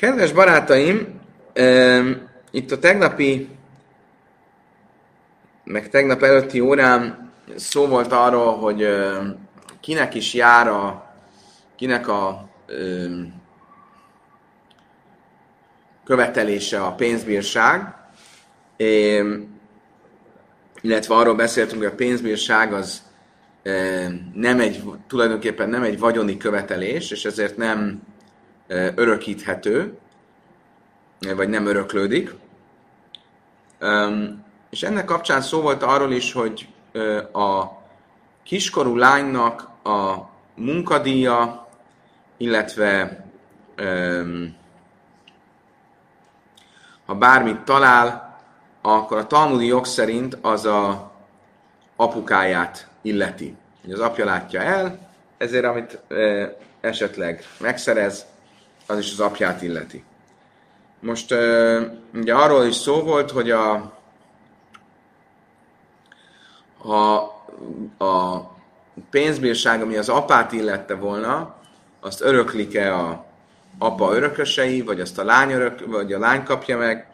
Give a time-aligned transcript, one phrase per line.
[0.00, 1.20] Kedves barátaim,
[2.50, 3.48] itt a tegnapi,
[5.64, 8.86] meg tegnap előtti órán szó volt arról, hogy
[9.80, 11.12] kinek is jár a,
[11.76, 12.48] kinek a
[16.04, 17.94] követelése a pénzbírság,
[20.80, 23.02] illetve arról beszéltünk, hogy a pénzbírság az
[24.34, 28.08] nem egy, tulajdonképpen nem egy vagyoni követelés, és ezért nem
[28.94, 29.98] örökíthető,
[31.36, 32.34] vagy nem öröklődik.
[34.70, 36.68] És ennek kapcsán szó volt arról is, hogy
[37.32, 37.64] a
[38.42, 41.68] kiskorú lánynak a munkadíja,
[42.36, 43.24] illetve
[47.06, 48.38] ha bármit talál,
[48.82, 51.12] akkor a talmudi jog szerint az a
[51.96, 53.56] apukáját illeti.
[53.92, 54.98] Az apja látja el,
[55.38, 55.98] ezért amit
[56.80, 58.26] esetleg megszerez,
[58.90, 60.04] az is az apját illeti.
[61.00, 61.34] Most
[62.14, 63.72] ugye arról is szó volt, hogy a,
[66.82, 67.16] a,
[68.04, 68.40] a
[69.10, 71.54] pénzbírság, ami az apát illette volna,
[72.00, 73.24] azt öröklik-e a
[73.78, 77.06] apa örökösei, vagy azt a lány, örök, vagy a lány kapja meg.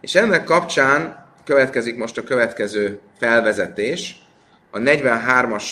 [0.00, 4.22] És ennek kapcsán következik most a következő felvezetés
[4.70, 5.64] a 43-as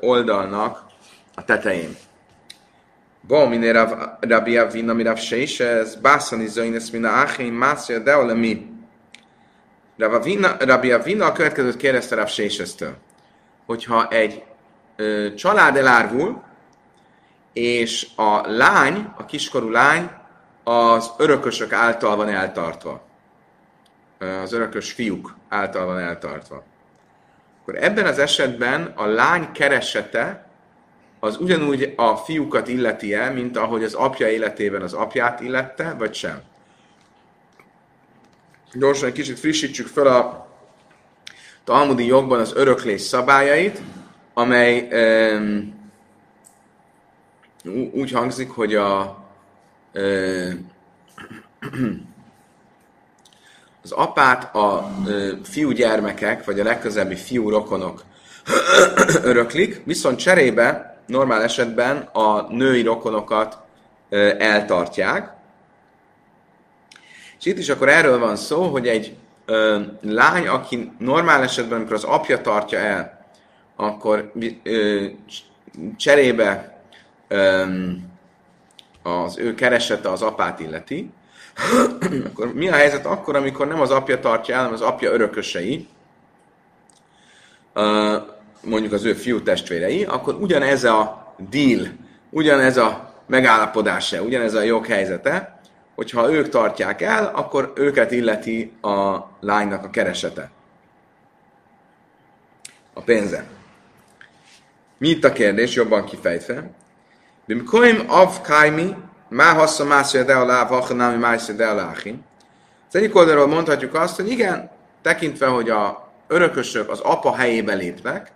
[0.00, 0.82] oldalnak
[1.34, 1.96] a tetején.
[3.20, 8.68] Bo mine Rav, Rabbi Avina mi Rav Sheishes, Bászani Zoines mina Achim, Mászja Deola mi.
[10.58, 12.96] Rabbi Avina a következőt kérdezte Rav Sheishestől,
[13.66, 14.42] hogyha egy
[14.96, 16.42] ö, család elárvul,
[17.52, 20.10] és a lány, a kiskorú lány
[20.64, 23.02] az örökösök által van eltartva.
[24.42, 26.62] Az örökös fiúk által van eltartva.
[27.60, 30.49] Akkor ebben az esetben a lány keresete
[31.20, 36.14] az ugyanúgy a fiúkat illeti el, mint ahogy az apja életében az apját illette, vagy
[36.14, 36.42] sem?
[38.72, 40.48] Gyorsan egy kicsit frissítsük fel a
[41.64, 43.80] Talmudi jogban az öröklés szabályait,
[44.34, 44.88] amely
[45.34, 45.78] um,
[47.92, 49.18] úgy hangzik, hogy a
[53.82, 54.90] az apát a
[55.42, 58.04] fiúgyermekek, vagy a legközelebbi fiú rokonok
[59.22, 63.58] öröklik, viszont cserébe normál esetben a női rokonokat
[64.38, 65.32] eltartják.
[67.38, 69.16] És itt is akkor erről van szó, hogy egy
[70.00, 73.26] lány, aki normál esetben, amikor az apja tartja el,
[73.76, 74.32] akkor
[75.96, 76.82] cserébe
[79.02, 81.10] az ő keresete az apát illeti,
[82.30, 85.88] akkor mi a helyzet akkor, amikor nem az apja tartja el, hanem az apja örökösei,
[88.60, 91.86] mondjuk az ő fiú testvérei, akkor ugyanez a deal,
[92.30, 95.60] ugyanez a megállapodása, ugyanez a joghelyzete,
[95.94, 100.50] hogyha ők tartják el, akkor őket illeti a lánynak a keresete.
[102.94, 103.44] A pénze.
[104.98, 106.70] Mi itt a kérdés, jobban kifejtve?
[107.46, 108.96] Bimkoim av kaimi,
[109.28, 111.92] má hassa más de alá, vachanami más de alá
[112.88, 114.70] Az egyik oldalról mondhatjuk azt, hogy igen,
[115.02, 118.32] tekintve, hogy a örökösök az apa helyébe lépnek,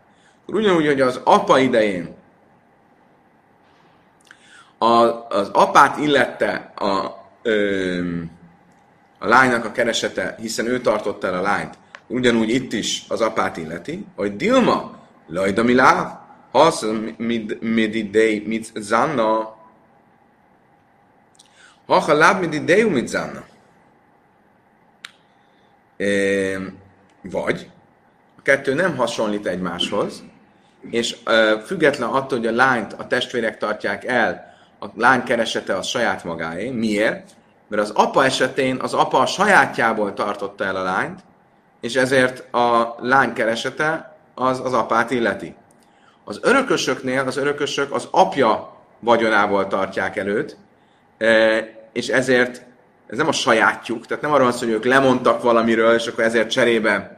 [0.46, 2.14] akkor ugyanúgy, hogy az apa idején
[4.78, 7.10] a, az apát illette a,
[7.42, 8.20] ö,
[9.18, 13.56] a lánynak a keresete, hiszen ő tartotta el a lányt, ugyanúgy itt is az apát
[13.56, 16.22] illeti, hogy Dilma, lajda mi láv,
[16.52, 16.86] az
[17.60, 19.56] mid idei mit zanna,
[21.86, 23.44] ha láb mid idei mit zanna.
[27.22, 27.70] Vagy
[28.38, 30.24] a kettő nem hasonlít egymáshoz,
[30.90, 35.86] és uh, független attól, hogy a lányt a testvérek tartják el, a lány keresete az
[35.86, 36.70] saját magáé.
[36.70, 37.30] Miért?
[37.68, 41.20] Mert az apa esetén az apa a sajátjából tartotta el a lányt,
[41.80, 45.54] és ezért a lány keresete az az apát illeti.
[46.24, 50.56] Az örökösöknél az örökösök az apja vagyonából tartják előtt,
[51.92, 52.62] és ezért
[53.06, 56.50] ez nem a sajátjuk, tehát nem arról van hogy ők lemondtak valamiről, és akkor ezért
[56.50, 57.13] cserébe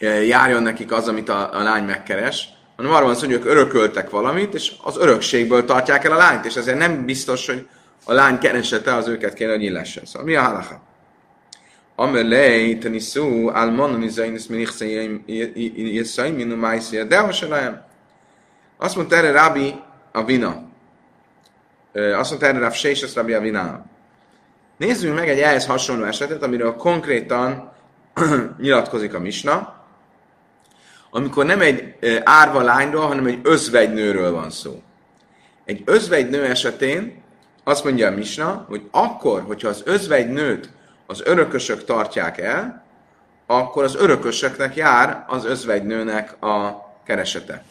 [0.00, 4.10] járjon nekik az, amit a, a lány megkeres, hanem arról van szó, hogy ők örököltek
[4.10, 7.68] valamit, és az örökségből tartják el a lányt, és ezért nem biztos, hogy
[8.04, 10.04] a lány keresete az őket kéne, hogy illessen.
[10.04, 10.82] Szóval mi a halacha?
[11.94, 14.84] Amelej teniszú almanon izainis minich
[16.16, 17.84] minu májszia, de hasonlóan.
[18.78, 19.74] Azt mondta erre Rábi
[20.12, 20.62] a vina.
[21.92, 23.84] Azt mondta erre Rav Sésesz Rábi a vina.
[24.76, 27.72] Nézzünk meg egy ehhez hasonló esetet, amiről konkrétan
[28.60, 29.79] nyilatkozik a misna
[31.10, 34.82] amikor nem egy árva lányról, hanem egy özvegynőről van szó.
[35.64, 37.22] Egy özvegynő esetén
[37.64, 40.70] azt mondja a Misna, hogy akkor, hogyha az özvegy nőt
[41.06, 42.84] az örökösök tartják el,
[43.46, 47.64] akkor az örökösöknek jár az özvegynőnek a keresete.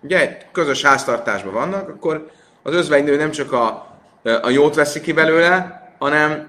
[0.00, 2.30] Ugye, közös háztartásban vannak, akkor
[2.62, 3.96] az özvegynő nem csak a,
[4.42, 6.48] a jót veszi ki belőle, hanem,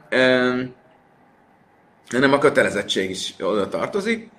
[2.09, 4.29] hanem a kötelezettség is oda tartozik.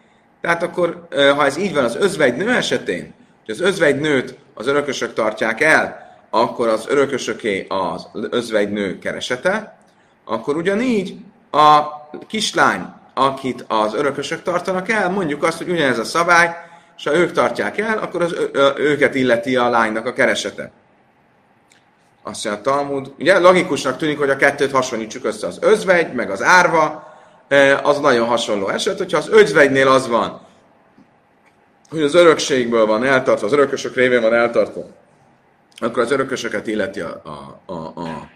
[0.45, 1.07] Tehát akkor,
[1.37, 3.15] ha ez így van az özvegynő esetén,
[3.45, 9.79] hogy az özvegynőt az örökösök tartják el, akkor az örökösöké az özvegynő keresete,
[10.25, 11.17] akkor ugyanígy
[11.51, 11.83] a
[12.27, 16.55] kislány, akit az örökösök tartanak el, mondjuk azt, hogy ugyanez a szabály,
[16.97, 18.37] és ha ők tartják el, akkor az,
[18.77, 20.71] őket illeti a lánynak a keresete.
[22.23, 26.31] Azt mondja a Talmud, ugye logikusnak tűnik, hogy a kettőt hasonlítsuk össze, az özvegy, meg
[26.31, 27.14] az árva,
[27.83, 30.41] az nagyon hasonló eset, hogyha az özvegynél az van,
[31.91, 34.87] hogy az örökségből van eltartva, az örökösök révén van eltartva,
[35.79, 38.29] akkor az örökösöket illeti a, a, a, a,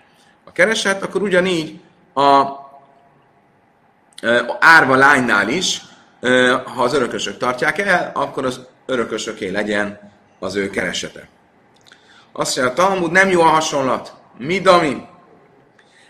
[0.44, 1.80] a kereset, akkor ugyanígy
[2.12, 2.70] a, a
[4.60, 5.82] árva lánynál is,
[6.64, 11.28] ha az örökösök tartják el, akkor az örökösöké legyen az ő keresete.
[12.32, 14.12] Azt mondja, a Talmud nem jó a hasonlat.
[14.38, 15.06] Mi, Dami?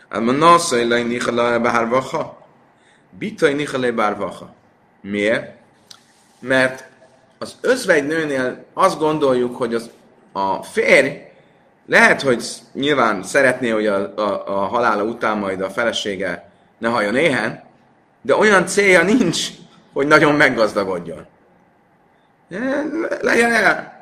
[0.08, 2.37] Ám a naszai lej nichalai bárvaha.
[3.10, 4.54] Bitai nichalai bárvaha.
[5.00, 5.56] Miért?
[6.40, 6.84] Mert
[7.38, 9.90] az özvegynőnél azt gondoljuk, hogy az,
[10.32, 11.26] a férj
[11.86, 17.16] lehet, hogy nyilván szeretné, hogy a, a, a halála után majd a felesége ne halljon
[17.16, 17.62] éhen,
[18.22, 19.48] de olyan célja nincs,
[19.92, 21.26] hogy nagyon meggazdagodjon.
[23.20, 23.96] Legyen el.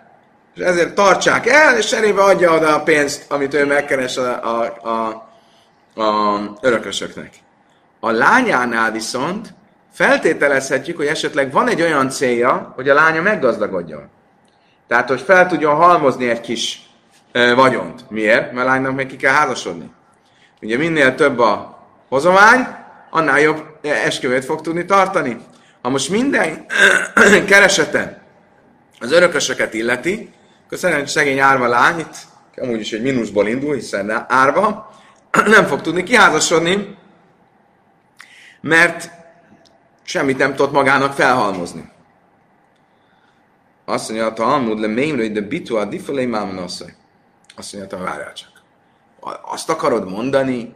[0.54, 4.76] És ezért tartsák el, és cserébe adja oda a pénzt, amit ő megkeres a, a,
[4.88, 5.08] a,
[6.02, 7.34] a örökösöknek.
[8.06, 9.54] A lányánál viszont
[9.92, 14.08] feltételezhetjük, hogy esetleg van egy olyan célja, hogy a lánya meggazdagodjon.
[14.88, 16.90] Tehát, hogy fel tudjon halmozni egy kis
[17.32, 18.10] e, vagyont.
[18.10, 18.52] Miért?
[18.52, 19.90] Mert a lánynak még ki kell házasodni.
[20.62, 22.66] Ugye minél több a hozomány,
[23.10, 25.38] annál jobb esküvőt fog tudni tartani.
[25.82, 26.66] Ha most minden
[27.50, 28.22] keresete
[29.00, 30.32] az örökösöket illeti,
[30.70, 32.16] szerintem szegény árva lány, itt
[32.56, 34.90] amúgy is egy mínuszból indul, hiszen árva,
[35.56, 36.96] nem fog tudni kiházasodni,
[38.66, 39.10] mert
[40.02, 41.90] semmit nem tudott magának felhalmozni.
[43.84, 46.94] Azt mondja, a Talmud le mémrő, de bitu a difelé mámonoszai.
[47.56, 48.50] Azt mondja, várjál csak.
[49.42, 50.74] Azt akarod mondani,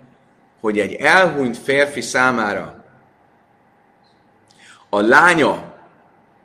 [0.60, 2.84] hogy egy elhunyt férfi számára
[4.88, 5.72] a lánya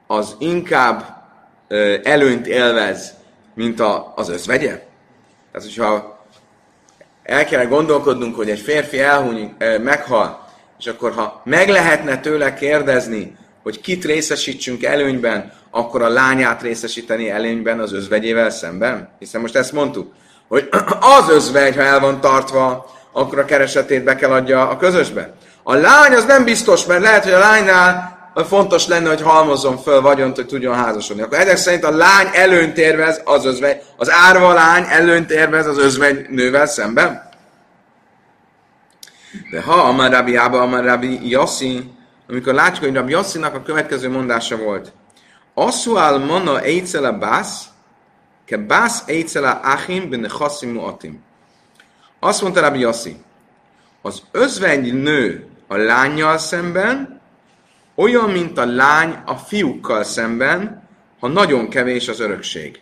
[0.07, 1.23] az inkább
[1.67, 3.13] ö, előnyt élvez,
[3.53, 4.87] mint a, az özvegye?
[5.51, 6.19] Tehát, hogyha
[7.23, 10.44] el kellene gondolkodnunk, hogy egy férfi elhuny, meghal,
[10.79, 17.29] és akkor ha meg lehetne tőle kérdezni, hogy kit részesítsünk előnyben, akkor a lányát részesíteni
[17.29, 19.09] előnyben az özvegyével szemben?
[19.19, 20.13] Hiszen most ezt mondtuk,
[20.47, 20.69] hogy
[21.19, 25.33] az özvegy, ha el van tartva, akkor a keresetét be kell adja a közösbe.
[25.63, 30.01] A lány az nem biztos, mert lehet, hogy a lánynál fontos lenne, hogy halmozzon föl
[30.01, 31.21] vagyont, hogy tudjon házasodni.
[31.21, 35.77] Akkor ezek szerint a lány előnyt érvez az özvegy, az árva lány előnyt érvez az
[35.77, 37.29] özvegy nővel szemben?
[39.51, 41.91] De ha Amar Rabbi Abba, Amar Rabbi Yossi,
[42.29, 44.93] amikor látjuk, hogy Rabbi Yossinak a következő mondása volt,
[45.53, 47.65] Asual mona eitzela bász,
[48.45, 51.23] ke bász eitzela achim benne chassimu atim.
[52.19, 53.15] Azt mondta Rabbi Yossi,
[54.01, 57.21] az özvegy nő a lányjal szemben,
[57.95, 60.87] olyan, mint a lány a fiúkkal szemben,
[61.19, 62.81] ha nagyon kevés az örökség.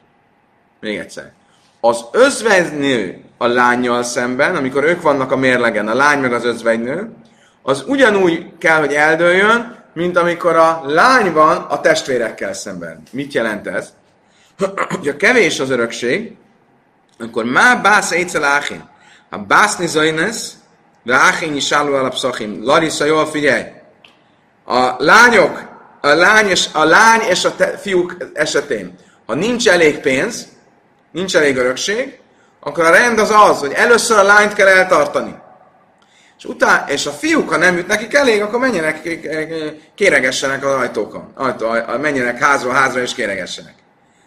[0.80, 1.32] Még egyszer.
[1.80, 7.10] Az özvegynő a lányjal szemben, amikor ők vannak a mérlegen, a lány meg az özvegynő,
[7.62, 13.04] az ugyanúgy kell, hogy eldőljön, mint amikor a lány van a testvérekkel szemben.
[13.12, 13.94] Mit jelent ez?
[15.04, 16.36] ha kevés az örökség,
[17.20, 18.90] akkor má bász egyszer áchin.
[19.30, 20.54] Ha bászni zajnesz,
[21.04, 22.64] de áchin is álló alapszachim.
[22.64, 23.64] Larissa, jól figyelj!
[24.66, 25.70] A lányok,
[26.02, 28.96] a lány és a, lány és a te, fiúk esetén,
[29.26, 30.48] ha nincs elég pénz,
[31.12, 32.22] nincs elég örökség,
[32.64, 35.36] akkor a rend az az, hogy először a lányt kell eltartani.
[36.38, 39.10] És, utána, és a fiúk, ha nem jut nekik elég, akkor menjenek,
[39.96, 41.32] kéregessenek az ajtókon.
[41.36, 43.74] Ajtó, menjenek házról házra és kéregessenek.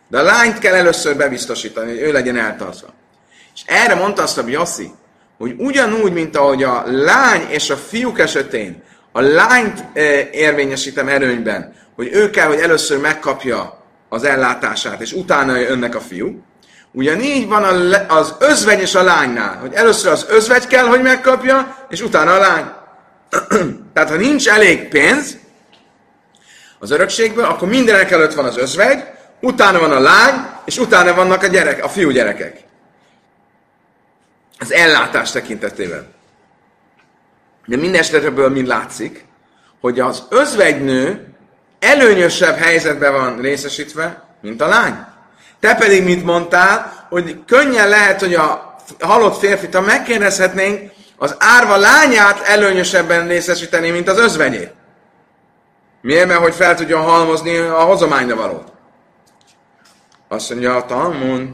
[0.08, 2.88] De a lányt kell először bebiztosítani, hogy ő legyen eltartva.
[3.54, 4.90] És erre mondta azt a Bioszi,
[5.38, 9.84] hogy ugyanúgy, mint ahogy a lány és a fiúk esetén a lányt
[10.30, 16.42] érvényesítem erőnyben, hogy ő kell, hogy először megkapja az ellátását, és utána önnek a fiú.
[16.92, 17.64] Ugyanígy van
[18.08, 22.38] az özvegy és a lánynál, hogy először az özvegy kell, hogy megkapja, és utána a
[22.38, 22.64] lány.
[23.92, 25.38] Tehát, ha nincs elég pénz
[26.78, 29.04] az örökségből, akkor mindenek előtt van az özvegy,
[29.40, 32.64] utána van a lány, és utána vannak a gyerek, a fiú gyerekek.
[34.58, 36.14] az ellátás tekintetében.
[37.66, 39.24] De minden esetből mind látszik,
[39.80, 41.26] hogy az özvegynő
[41.78, 45.06] előnyösebb helyzetben van részesítve, mint a lány.
[45.66, 51.76] Te pedig mit mondtál, hogy könnyen lehet, hogy a halott férfit, ha megkérdezhetnénk, az árva
[51.76, 54.74] lányát előnyösebben részesíteni, mint az özvenyét.
[56.00, 56.26] Miért?
[56.26, 58.72] Mert hogy fel tudjon halmozni a hozományra valót.
[60.28, 61.48] Azt mondja a Talmud,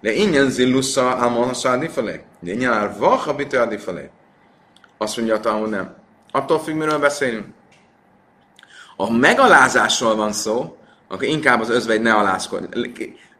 [0.00, 2.24] de ingyen zillusza álmolhassa adifelé.
[2.40, 4.10] De ingyen árvach a bitő adifelé.
[4.98, 5.94] Azt mondja a Talmud, nem.
[6.30, 7.46] Attól függ, miről beszélünk.
[8.96, 10.76] Ha megalázásról van szó,
[11.08, 12.92] akkor inkább az özvegy ne alázkodjon.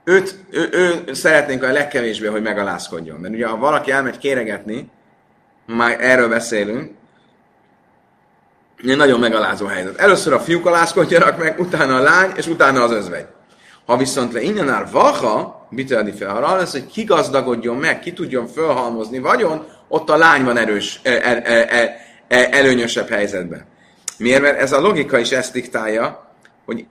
[0.05, 3.21] Őt, ő, ő, szeretnénk a legkevésbé, hogy megalázkodjon.
[3.21, 4.91] Mert ugye, ha valaki elmegy kéregetni,
[5.67, 6.91] már erről beszélünk,
[8.85, 9.97] egy nagyon megalázó helyzet.
[9.97, 13.27] Először a fiúk alázkodjanak meg, utána a lány, és utána az özvegy.
[13.87, 18.13] Ha viszont le innen áll vaha, bitelni fel, arra lesz, hogy ki gazdagodjon meg, ki
[18.13, 21.95] tudjon felhalmozni vagyon, ott a lány van erős, el, el, el,
[22.29, 23.67] el, előnyösebb helyzetben.
[24.23, 24.43] Miért?
[24.43, 26.27] Mert ez a logika is ezt diktálja,
[26.65, 26.87] hogy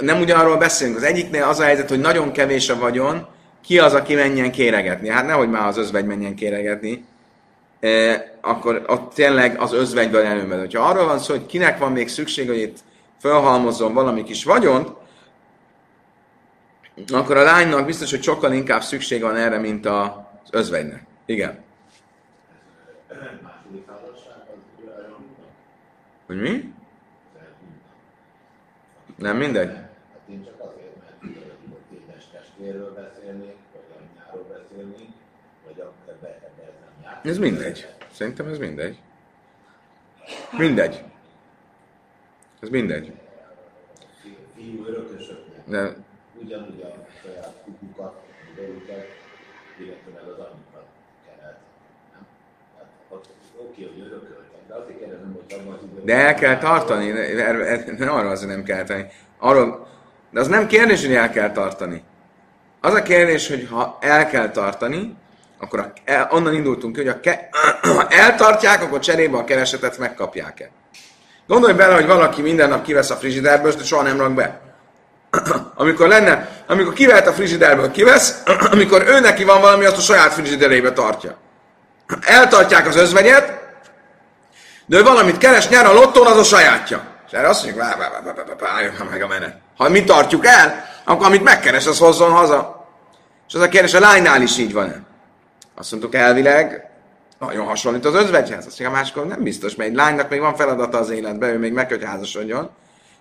[0.00, 0.96] nem ugyanarról beszélünk.
[0.96, 3.26] Az egyiknél az a helyzet, hogy nagyon kevés a vagyon,
[3.64, 5.08] ki az, aki menjen kéregetni?
[5.08, 7.04] Hát nehogy már az özvegy menjen kéregetni,
[7.80, 10.58] e, akkor ott tényleg az özvegyből előmed.
[10.58, 12.78] Hogyha arról van szó, hogy kinek van még szükség, hogy itt
[13.18, 14.88] felhalmozzon valami kis vagyont,
[17.12, 20.10] akkor a lánynak biztos, hogy sokkal inkább szükség van erre, mint az
[20.50, 21.02] özvegynek.
[21.26, 21.58] Igen.
[26.30, 26.74] Hogy mi?
[29.16, 29.74] Nem mindegy?
[29.74, 31.22] Hát én csak azért, mert
[31.92, 35.08] édes testvérről beszélnék, vagy anyjáról beszélnék,
[35.64, 37.20] vagy ebbe, ebbe ez nem jár.
[37.24, 37.94] Ez mindegy.
[38.12, 39.00] Szerintem ez mindegy.
[40.58, 41.04] Mindegy.
[42.60, 43.12] Ez mindegy.
[44.54, 45.64] Fiú örökösöknek.
[45.66, 45.96] De...
[46.34, 48.22] Ugyanúgy a saját kukukat,
[48.56, 49.06] a őket,
[49.78, 50.86] illetve meg az anyukat
[51.26, 51.60] kellett.
[52.12, 52.26] Nem?
[52.78, 52.88] Hát,
[53.56, 54.49] oké, hogy örököltek,
[56.04, 57.12] de el kell tartani,
[57.98, 59.04] nem arra azért nem kell tenni.
[59.38, 59.86] Arról,
[60.30, 62.02] de az nem kérdés, hogy el kell tartani.
[62.80, 65.16] Az a kérdés, hogy ha el kell tartani,
[65.58, 67.48] akkor a, onnan indultunk ki, hogy a ke,
[67.96, 70.70] ha eltartják, akkor cserébe a keresetet megkapják-e.
[71.46, 74.60] Gondolj bele, hogy valaki minden nap kivesz a frigiderből, de soha nem rak be.
[75.74, 80.32] amikor lenne, amikor kivehet a frigiderből, kivesz, amikor ő neki van valami, azt a saját
[80.32, 81.36] frigiderébe tartja.
[82.20, 83.59] Eltartják az özvegyet,
[84.90, 87.04] de ő valamit keres, nyer a lottón, az a sajátja.
[87.26, 87.84] És erre azt mondjuk,
[88.62, 89.56] álljon meg a menet.
[89.76, 92.88] Ha mi tartjuk el, akkor amit megkeres, az hozzon haza.
[93.48, 95.02] És az a kérdés, a lánynál is így van-e?
[95.76, 96.90] Azt mondtuk elvileg,
[97.38, 98.66] nagyon hasonlít az özvegyhez.
[98.66, 101.58] Azt mondja, a másikon nem biztos, mert egy lánynak még van feladata az életben, ő
[101.58, 102.70] még meg hogy házasodjon.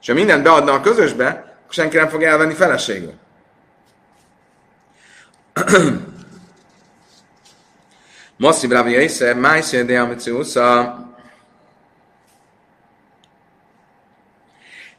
[0.01, 3.13] És ha mindent beadna a közösbe, akkor senki nem fog elvenni feleségül.
[8.37, 11.07] Masszív Ravi Észre, Májszér de Amiciusza,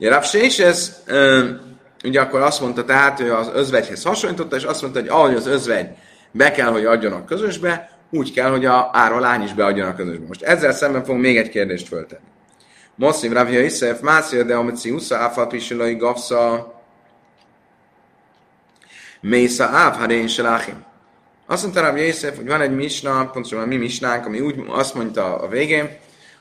[0.00, 0.24] Ugye Rav
[0.58, 1.02] ez,
[2.04, 5.46] ugye akkor azt mondta, tehát ő az özvegyhez hasonlította, és azt mondta, hogy ahogy az
[5.46, 5.88] özvegy
[6.30, 9.94] be kell, hogy adjon a közösbe, úgy kell, hogy a árva lány is beadjon a
[9.94, 10.26] közösbe.
[10.26, 12.22] Most ezzel szemben fogunk még egy kérdést föltenni.
[12.94, 16.74] Moszim Ravia Iszef, Mászia de Amici Usza, Áfal Pisilai Gavsza,
[19.20, 20.84] Mésza Áv, Harén Selachim.
[21.46, 25.38] Azt mondta Ravia Iszef, hogy van egy misna, pontosan mi misnánk, ami úgy azt mondta
[25.38, 25.98] a végén,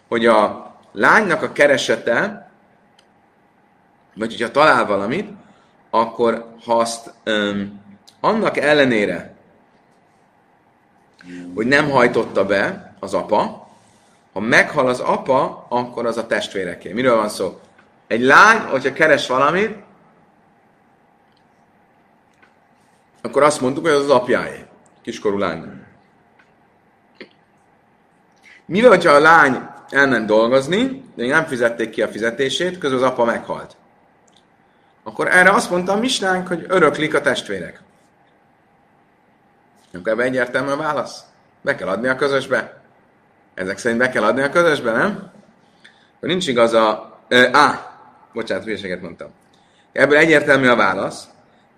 [0.07, 2.48] hogy a lánynak a keresete,
[4.19, 5.29] vagy hogyha talál valamit,
[5.89, 7.81] akkor ha azt um,
[8.19, 9.35] annak ellenére,
[11.55, 13.67] hogy nem hajtotta be az apa,
[14.33, 16.93] ha meghal az apa, akkor az a testvéreké.
[16.93, 17.59] Miről van szó?
[18.07, 19.75] Egy lány, hogyha keres valamit,
[23.21, 24.65] akkor azt mondtuk, hogy az az apjáé.
[25.01, 25.83] Kiskorú lány.
[28.65, 33.23] Mivel, hogyha a lány elment dolgozni, de nem fizették ki a fizetését, közben az apa
[33.23, 33.77] meghalt.
[35.09, 37.81] Akkor erre azt mondta a misnánk, hogy öröklik a testvérek.
[39.93, 41.23] Akkor ebben egyértelmű a válasz.
[41.61, 42.81] Be kell adni a közösbe.
[43.53, 45.31] Ezek szerint be kell adni a közösbe, nem?
[46.15, 47.19] Akkor nincs igaz a...
[47.27, 47.97] Ö, á,
[48.33, 49.29] bocsánat, hülyeséget mondtam.
[49.91, 51.27] Ebből egyértelmű a válasz.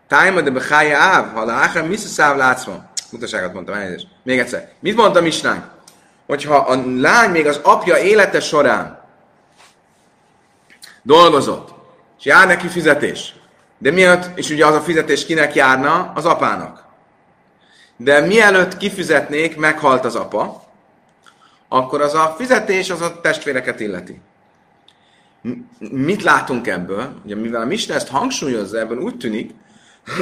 [0.08, 2.90] Tájma de behája áv, ha láhám, mi száv látszva.
[3.12, 4.08] Mutaságot mondtam, elnézést.
[4.24, 4.72] Még egyszer.
[4.80, 5.66] Mit mondta Misnánk?
[6.26, 9.00] Hogyha a lány még az apja élete során
[11.02, 11.71] dolgozott,
[12.22, 13.34] és jár neki fizetés.
[13.78, 16.12] De miatt, és ugye az a fizetés kinek járna?
[16.16, 16.86] Az apának.
[17.98, 20.64] De mielőtt kifizetnék, meghalt az apa,
[21.68, 24.22] akkor az a fizetés az a testvéreket illeti.
[25.80, 27.22] Mit látunk ebből?
[27.26, 29.52] Ugye mivel a Misna ezt hangsúlyozza, ebből úgy tűnik,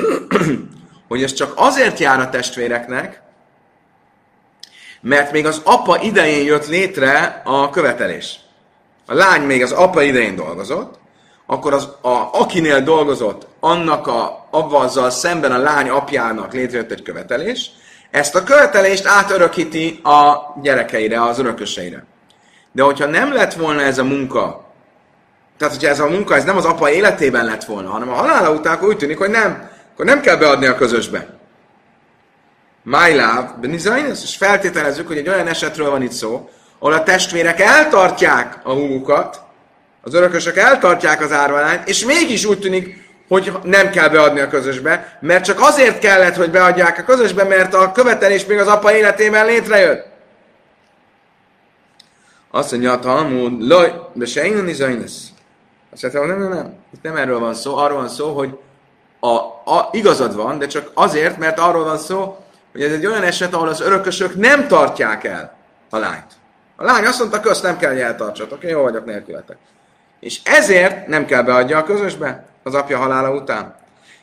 [1.08, 3.22] hogy ez csak azért jár a testvéreknek,
[5.02, 8.40] mert még az apa idején jött létre a követelés.
[9.06, 10.99] A lány még az apa idején dolgozott,
[11.52, 17.72] akkor az, a, akinél dolgozott, annak a, avvazzal szemben a lány apjának létrejött egy követelés,
[18.12, 22.06] ezt a követelést átörökíti a gyerekeire, az örököseire.
[22.72, 24.66] De hogyha nem lett volna ez a munka,
[25.58, 28.52] tehát hogyha ez a munka ez nem az apa életében lett volna, hanem a halála
[28.52, 31.28] után, akkor úgy tűnik, hogy nem, akkor nem kell beadni a közösbe.
[32.84, 37.60] My love, Benizainus, és feltételezzük, hogy egy olyan esetről van itt szó, ahol a testvérek
[37.60, 39.48] eltartják a húgukat,
[40.02, 45.18] az örökösök eltartják az árvalányt, és mégis úgy tűnik, hogy nem kell beadni a közösbe,
[45.22, 49.46] mert csak azért kellett, hogy beadják a közösbe, mert a követelés még az apa életében
[49.46, 50.06] létrejött.
[52.52, 57.16] Azt mondja a Talmud, loj, de se is Azt mondja, nem, nem, nem, itt nem
[57.16, 58.58] erről van szó, arról van szó, hogy
[59.20, 59.36] a,
[59.76, 62.38] a, igazad van, de csak azért, mert arról van szó,
[62.72, 65.58] hogy ez egy olyan eset, ahol az örökösök nem tartják el
[65.90, 66.38] a lányt.
[66.76, 69.58] A lány azt mondta, közt nem kell, hogy eltartsatok, én jó vagyok nélkületek.
[70.20, 73.76] És ezért nem kell beadja a közösbe az apja halála után.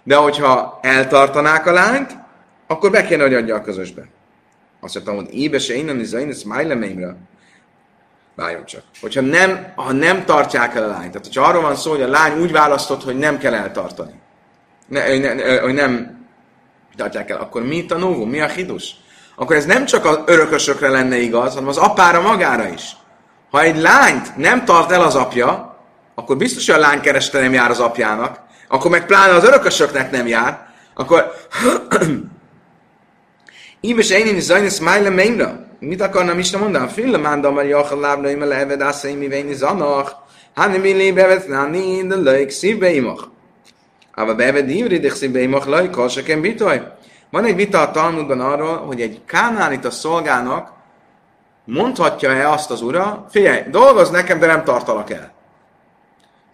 [0.02, 2.16] De hogyha eltartanák a lányt,
[2.66, 4.02] akkor be kéne, hogy adja a közösbe.
[4.80, 7.16] Azt mondtam, hogy ébe se innen is zain, ez májlemeimre.
[8.34, 8.82] Várjon csak.
[9.00, 12.08] Hogyha nem, ha nem tartják el a lányt, tehát hogyha arról van szó, hogy a
[12.08, 14.20] lány úgy választott, hogy nem kell eltartani,
[14.86, 16.24] ne, ne, ne, hogy nem
[16.96, 18.94] tartják el, akkor mi a novum, mi a hidus?
[19.36, 22.96] Akkor ez nem csak az örökösökre lenne igaz, hanem az apára magára is.
[23.50, 25.65] Ha egy lányt nem tart el az apja,
[26.18, 30.10] akkor biztos, hogy a lány kereste nem jár az apjának, akkor meg pláne az örökösöknek
[30.10, 31.32] nem jár, akkor
[33.80, 35.66] Íves én is zajni smile mainra.
[35.78, 36.88] Mit akarna Isten mondani?
[36.88, 40.12] Fille mándam, mert jachal lábna ima leheved asszaimi véni zanach.
[40.54, 43.24] Hanem mi lébevet náni, de lejk szívbe imach.
[44.14, 46.82] Ava beved ívri, de szívbe imach lejk, hol se bitoj.
[47.30, 49.20] Van egy vita a Talmudban arról, hogy egy
[49.84, 50.72] a szolgának
[51.64, 55.35] mondhatja-e azt az ura, figyelj, dolgozz nekem, de nem tartalak el.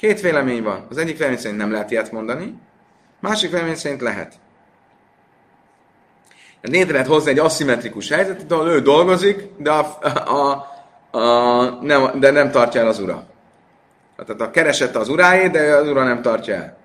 [0.03, 0.87] Két vélemény van.
[0.91, 2.55] Az egyik vélemény szerint nem lehet ilyet mondani,
[3.21, 4.35] másik vélemény szerint lehet.
[6.61, 10.69] Létre lehet hozni egy aszimmetrikus helyzetet, ahol ő dolgozik, de, a, a,
[11.19, 13.27] a, nem, de nem tartja el az ura.
[14.17, 16.77] Tehát a keresette az uráé, de az ura nem tartja el.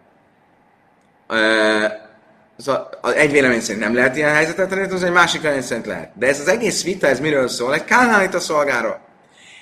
[3.02, 6.12] Az egy vélemény szerint nem lehet ilyen helyzetet létrehozni, egy másik vélemény szerint lehet.
[6.14, 7.74] De ez az egész vita, ez miről szól?
[7.74, 9.00] Egy kánálita szolgáról.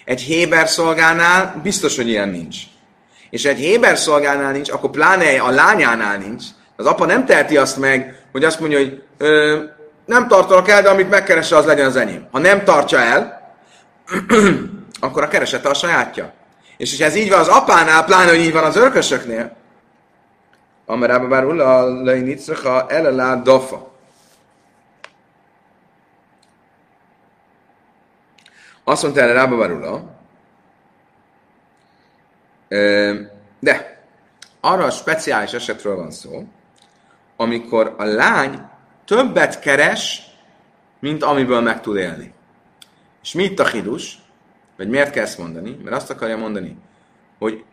[0.05, 2.57] Egy Héber szolgánál biztos, hogy ilyen nincs
[3.35, 6.43] és egy Héber szolgánál nincs, akkor pláne a lányánál nincs.
[6.75, 9.63] Az apa nem teheti azt meg, hogy azt mondja, hogy ö,
[10.05, 12.27] nem tartalak el, de amit megkeresse, az legyen az enyém.
[12.31, 13.55] Ha nem tartja el,
[14.99, 16.33] akkor a keresete a sajátja.
[16.77, 19.55] És hogyha ez így van az apánál, pláne, hogy így van az örökösöknél,
[20.85, 23.91] Amarába bár ulla lejnicracha elelá dofa.
[28.83, 30.14] Azt mondta erre Rába Barula,
[33.59, 34.03] de
[34.59, 36.43] arra a speciális esetről van szó,
[37.37, 38.61] amikor a lány
[39.05, 40.21] többet keres,
[40.99, 42.33] mint amiből meg tud élni.
[43.23, 44.19] És mi itt a hidus?
[44.77, 45.79] Vagy miért kell ezt mondani?
[45.83, 46.77] Mert azt akarja mondani,
[47.39, 47.63] hogy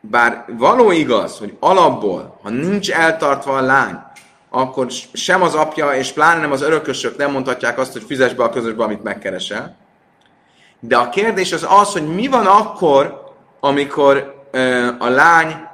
[0.00, 3.98] bár való igaz, hogy alapból, ha nincs eltartva a lány,
[4.48, 8.44] akkor sem az apja, és pláne nem az örökösök nem mondhatják azt, hogy fizes be
[8.44, 9.76] a közösbe, amit megkeresel.
[10.80, 13.29] De a kérdés az az, hogy mi van akkor,
[13.60, 15.68] amikor ö, a lány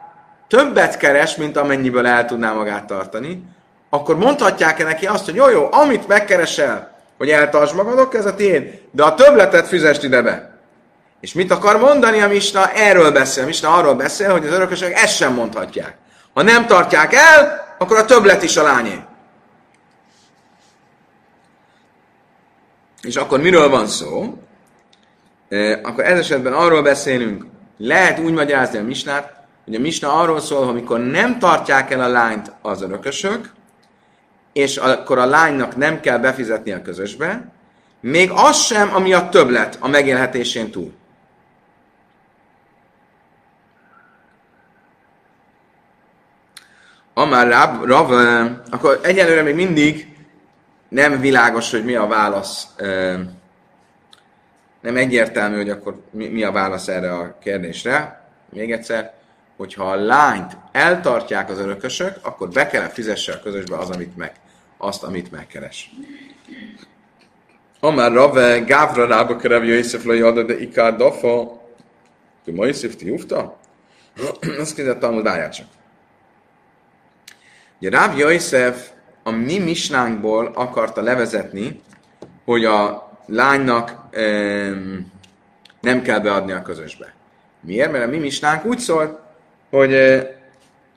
[0.48, 3.42] többet keres, mint amennyiből el tudná magát tartani,
[3.90, 8.80] akkor mondhatják-e neki azt, hogy jó, jó, amit megkeresel, hogy eltarts magadok, ez a tiéd,
[8.90, 10.54] de a többletet fizest ide be.
[11.20, 12.72] És mit akar mondani a Misna?
[12.72, 13.42] Erről beszél.
[13.42, 15.96] A Misna arról beszél, hogy az örökösök ezt sem mondhatják.
[16.34, 19.00] Ha nem tartják el, akkor a többlet is a lányé.
[23.02, 24.38] És akkor miről van szó?
[25.82, 27.44] Akkor ez esetben arról beszélünk,
[27.76, 32.08] lehet úgy magyarázni a misnát, hogy a misna arról szól, amikor nem tartják el a
[32.08, 33.50] lányt az örökösök,
[34.52, 37.52] és akkor a lánynak nem kell befizetni a közösbe,
[38.00, 40.92] még az sem, ami a többlet a megélhetésén túl.
[47.14, 48.10] Amár Rav, Rav,
[48.70, 50.16] akkor egyelőre még mindig
[50.88, 52.66] nem világos, hogy mi a válasz
[54.86, 58.24] nem egyértelmű, hogy akkor mi, mi a válasz erre a kérdésre.
[58.52, 59.14] Még egyszer,
[59.56, 64.32] hogyha a lányt eltartják az örökösök, akkor be kell fizesse a közösbe az, amit meg,
[64.76, 65.90] azt, amit megkeres.
[67.80, 71.62] Amár Rave Gávra rába kerev Jöjszef lo jada de ikár dafa,
[72.44, 73.56] tu Moiszif ti ufta?
[74.60, 75.66] Azt kérdezett Talmud, várjál csak.
[77.80, 78.90] Ugye Ráv Jöjszef
[79.22, 81.80] a mi misnánkból akarta levezetni,
[82.44, 85.12] hogy a lánynak um,
[85.80, 87.14] nem kell beadni a közösbe.
[87.60, 87.92] Miért?
[87.92, 89.20] Mert a mi misnánk úgy szól,
[89.70, 89.94] hogy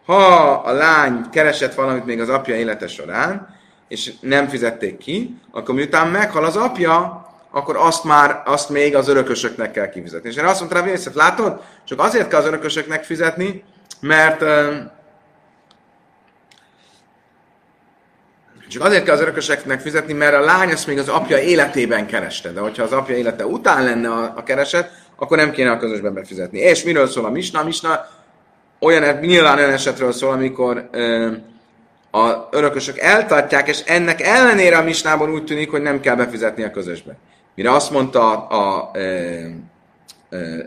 [0.05, 5.75] ha a lány keresett valamit még az apja élete során, és nem fizették ki, akkor
[5.75, 10.29] miután meghal az apja, akkor azt már, azt még az örökösöknek kell kifizetni.
[10.29, 11.61] És erre azt mondta hogy látod?
[11.83, 13.63] Csak azért kell az örökösöknek fizetni,
[13.99, 14.43] mert
[18.69, 22.51] csak azért kell az örököseknek fizetni, mert a lány ezt még az apja életében kereste.
[22.51, 26.13] De hogyha az apja élete után lenne a, a kereset, akkor nem kéne a közösben
[26.13, 26.59] befizetni.
[26.59, 27.59] És miről szól a misna?
[27.59, 28.07] A misna
[28.79, 31.31] olyan, nyilván olyan esetről szól, amikor ö,
[32.11, 36.71] a örökösök eltartják, és ennek ellenére a misnában úgy tűnik, hogy nem kell befizetni a
[36.71, 37.17] közösbe.
[37.55, 38.91] Mire azt mondta a, a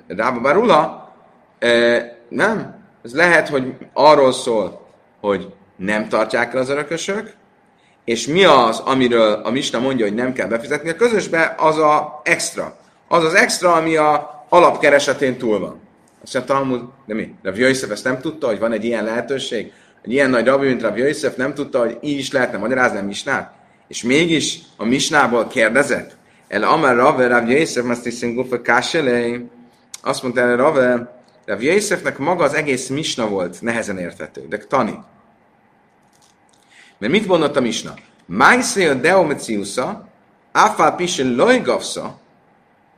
[0.06, 1.12] Rába Barula,
[1.58, 4.86] e, nem, ez lehet, hogy arról szól,
[5.20, 7.32] hogy nem tartják el az örökösök,
[8.04, 12.20] és mi az, amiről a Misna mondja, hogy nem kell befizetni a közösbe, az a
[12.24, 12.76] extra.
[13.08, 15.80] Az az extra, ami a alapkeresetén túl van.
[16.22, 17.34] Azt mondja, Talmud, de mi?
[17.42, 19.72] Rav Yosef ezt nem tudta, hogy van egy ilyen lehetőség?
[20.02, 20.96] Egy ilyen nagy rabbi, mint Rav
[21.36, 23.54] nem tudta, hogy így is lehetne magyarázni a Misnát?
[23.88, 26.16] És mégis a Misnából kérdezett,
[26.48, 28.48] el Amar Rave, Rav Yosef, azt hiszem,
[30.02, 34.98] azt mondta el Rave, Rav Yosefnek maga az egész Misna volt nehezen érthető, de tani.
[37.02, 37.94] Mert mit mondott a Misna?
[38.26, 40.08] Májszél Deomeciusza,
[40.52, 42.18] Áfál Pisel Lojgavsza,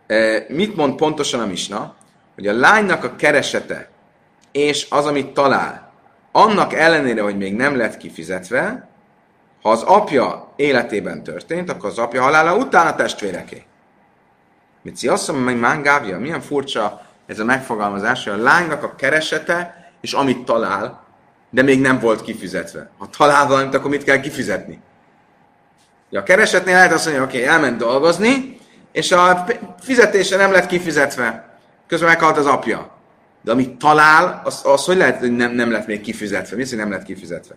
[0.06, 1.94] e, mit mond pontosan a Misna?
[2.34, 3.90] Hogy a lánynak a keresete
[4.52, 5.92] és az, amit talál,
[6.32, 8.88] annak ellenére, hogy még nem lett kifizetve,
[9.62, 13.62] ha az apja életében történt, akkor az apja halála után a testvéreké.
[14.82, 19.90] Mit azt mondom, hogy mángávja, milyen furcsa ez a megfogalmazás, hogy a lánynak a keresete,
[20.00, 21.03] és amit talál,
[21.54, 22.90] de még nem volt kifizetve.
[22.98, 24.80] Ha talál valamit, akkor mit kell kifizetni?
[26.10, 28.58] Ja, a keresetnél lehet azt mondani, oké, okay, elment dolgozni,
[28.92, 29.46] és a
[29.80, 31.58] fizetése nem lett kifizetve.
[31.86, 32.90] Közben meghalt az apja.
[33.42, 36.56] De amit talál, az, az hogy lehet, hogy nem, nem lett még kifizetve?
[36.56, 37.54] Mi nem lett kifizetve?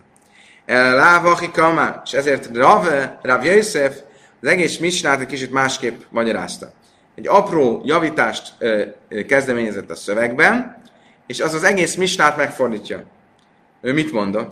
[0.65, 2.87] Lávachi Kamá, és ezért Rav,
[3.21, 3.95] Rav Yosef
[4.41, 6.71] az egész misnát egy kicsit másképp magyarázta.
[7.15, 8.53] Egy apró javítást
[9.27, 10.81] kezdeményezett a szövegben,
[11.27, 13.03] és az az egész misnát megfordítja.
[13.81, 14.51] Ő mit mondott?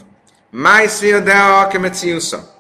[0.50, 2.54] Májszél de a kemeciusza.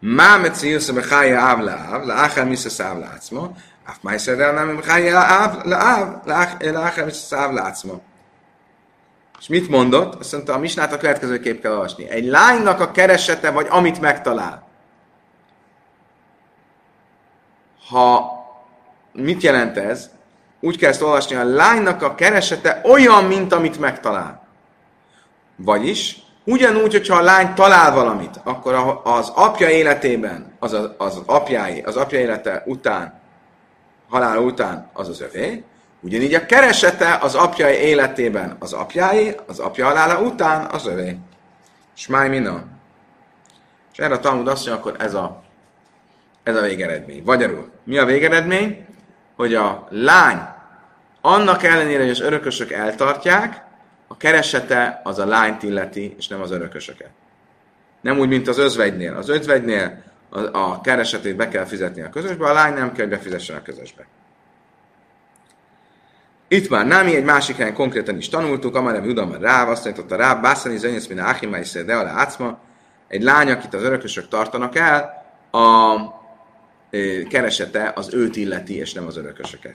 [0.00, 3.50] Má meciusza bechája áv leáv, leáchel miszasz áv látszma,
[3.84, 6.26] áv májszél de nem bechája áv leáv,
[6.60, 8.00] leáchel miszasz áv látszma.
[9.40, 10.14] És mit mondott?
[10.14, 12.08] Azt mondta, a misnát a következő kép kell olvasni.
[12.08, 14.68] Egy lánynak a keresete, vagy amit megtalál.
[17.88, 18.30] Ha
[19.12, 20.10] mit jelent ez?
[20.60, 24.48] Úgy kell ezt olvasni, a lánynak a keresete olyan, mint amit megtalál.
[25.64, 31.80] Vagyis, ugyanúgy, hogyha a lány talál valamit, akkor az apja életében, az az, az apjái,
[31.80, 33.20] az apja élete után,
[34.08, 35.64] halála után az az övé,
[36.02, 41.16] Ugyanígy a keresete az apja életében az apjáé, az apja halála után az övé.
[41.94, 42.64] Smáj mina.
[43.92, 45.42] És erre a Talmud azt mondja, akkor ez a,
[46.42, 47.22] ez a végeredmény.
[47.24, 48.86] Magyarul, mi a végeredmény?
[49.36, 50.38] Hogy a lány
[51.20, 53.64] annak ellenére, hogy az örökösök eltartják,
[54.12, 57.10] a keresete az a lányt illeti, és nem az örökösöket.
[58.00, 59.14] Nem úgy, mint az özvegynél.
[59.14, 63.16] Az özvegynél a, a keresetét be kell fizetni a közösbe, a lány nem kell, hogy
[63.16, 64.06] befizessen a közösbe.
[66.48, 70.40] Itt már Námi egy másik helyen konkrétan is tanultuk, Amarem Judam Ráv, azt mondta Ráv,
[70.40, 72.58] Bászani Zönyesz, mint Achimai de alá Ácma,
[73.08, 75.96] egy lány, akit az örökösök tartanak el, a
[77.28, 79.74] keresete az őt illeti, és nem az örökösöket.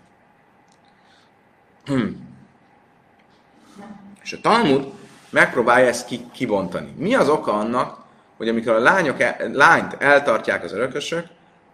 [4.26, 4.92] És a Talmud
[5.30, 6.94] megpróbálja ezt ki, kibontani.
[6.98, 7.98] Mi az oka annak,
[8.38, 9.18] hogy amikor a lányok,
[9.54, 11.26] lányt eltartják az örökösök,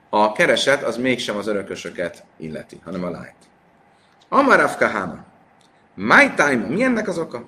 [0.10, 3.36] a kereset az mégsem az örökösöket illeti, hanem a lányt.
[4.30, 5.26] Amarav kahana.
[5.94, 7.46] My time, mi ennek az oka?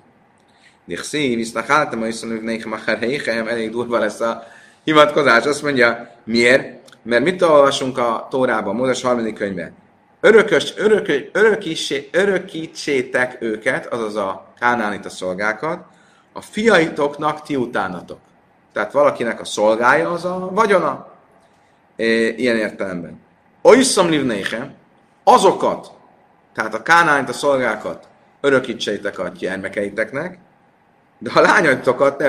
[0.84, 4.46] Dixi, viszlacháltam, hogy szólnék machar helyhem, elég durva lesz a
[4.84, 5.44] hivatkozás.
[5.44, 6.78] Azt mondja, miért?
[7.02, 9.74] Mert mit olvasunk a Tórában, Mózes harmadik könyvben?
[10.24, 15.84] Örökös, örök, örökítsé, örökítsétek őket, azaz a kánánit a szolgákat,
[16.32, 18.18] a fiaitoknak ti utánatok.
[18.72, 21.12] Tehát valakinek a szolgája az a vagyona.
[21.96, 23.20] Ilyen értelemben.
[23.62, 24.74] Oiszom livnéhe,
[25.24, 25.92] azokat,
[26.54, 28.08] tehát a kánányt, a szolgákat
[28.40, 30.38] örökítsétek a gyermekeiteknek,
[31.18, 32.26] de a lányaitokat ne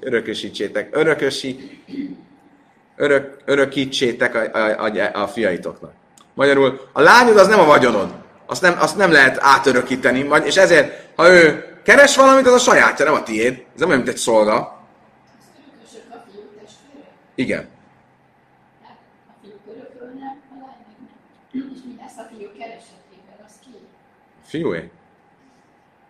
[0.00, 1.82] örökösítsétek, örökösi,
[2.96, 6.02] örök, örökítsétek a, a, a, a fiaitoknak.
[6.34, 8.14] Magyarul a lányod az nem a vagyonod,
[8.46, 13.04] azt nem, azt nem lehet átörökíteni, és ezért, ha ő keres valamit, az a sajátja,
[13.04, 13.52] nem a tiéd.
[13.52, 14.82] Ez nem olyan, mint egy szolga.
[17.34, 17.68] Igen.
[24.46, 24.90] Fiúé.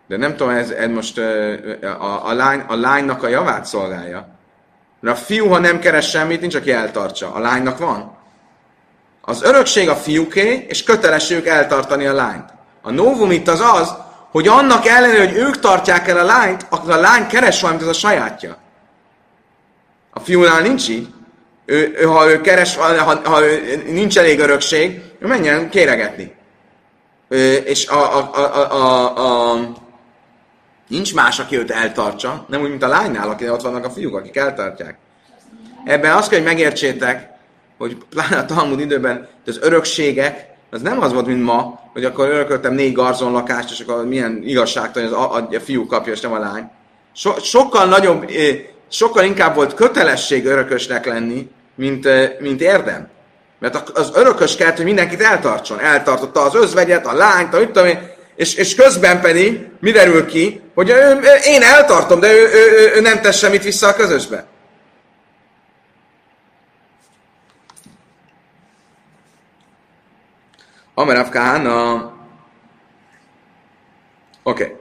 [0.07, 4.27] De nem tudom, ez, ez most a, a, lány, a lánynak a javát szolgálja.
[4.99, 7.33] Mert a fiú, ha nem keres semmit, nincs, aki eltartsa.
[7.33, 8.17] A lánynak van.
[9.25, 12.49] Az örökség a fiúké, és kötelességük eltartani a lányt.
[12.81, 13.95] A novum itt az az,
[14.31, 17.87] hogy annak ellenére, hogy ők tartják el a lányt, akkor a lány keres valamit, az
[17.87, 18.57] a sajátja.
[20.13, 21.07] A fiúnál nincs így.
[21.65, 26.35] Ő, ő, ha ő keres, ha, ha ő, nincs elég örökség, ő menjen kéregetni.
[27.27, 29.59] Ő, és a, a, a, a, a,
[30.87, 34.15] nincs más, aki őt eltartsa, nem úgy, mint a lánynál, aki ott vannak a fiúk,
[34.15, 34.97] akik eltartják.
[35.85, 37.34] Ebben azt kell, hogy megértsétek,
[37.77, 42.27] hogy pláne a Talmud időben az örökségek, az nem az volt, mint ma, hogy akkor
[42.27, 46.19] örököltem négy garzon lakást, és akkor milyen igazságtalan, az a, a, a fiú kapja, és
[46.19, 46.69] nem a lány.
[47.15, 48.31] So, sokkal nagyobb,
[48.89, 52.07] sokkal inkább volt kötelesség örökösnek lenni, mint,
[52.39, 53.07] mint érdem.
[53.59, 55.79] Mert az örökös kellett, hogy mindenkit eltartson.
[55.79, 60.61] Eltartotta az özvegyet, a lányt, a tudom én, és, és közben pedig mi derül ki,
[60.73, 64.45] hogy ő, én eltartom, de ő, ő, ő, ő nem tesz semmit vissza a közösbe.
[70.95, 72.13] Amarav Kahana.
[74.43, 74.77] Oké.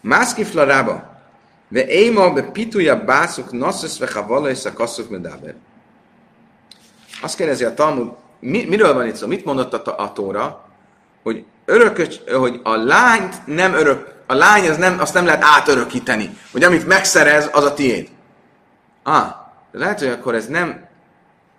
[0.00, 0.64] Okay.
[0.66, 1.10] Rába.
[1.68, 5.54] Ve éma be pituja bászuk naszus ve chavala és a kasszuk medáber.
[7.22, 9.26] Azt kérdezi a Talmud, mi, miről van itt szó?
[9.26, 10.64] Mit mondott a, a Tóra?
[11.22, 16.36] Hogy örökös, hogy a lányt nem örök, a lány az nem, azt nem lehet átörökíteni.
[16.52, 18.08] Hogy amit megszerez, az a tiéd.
[19.02, 19.34] Ah,
[19.72, 20.88] lehet, hogy akkor ez nem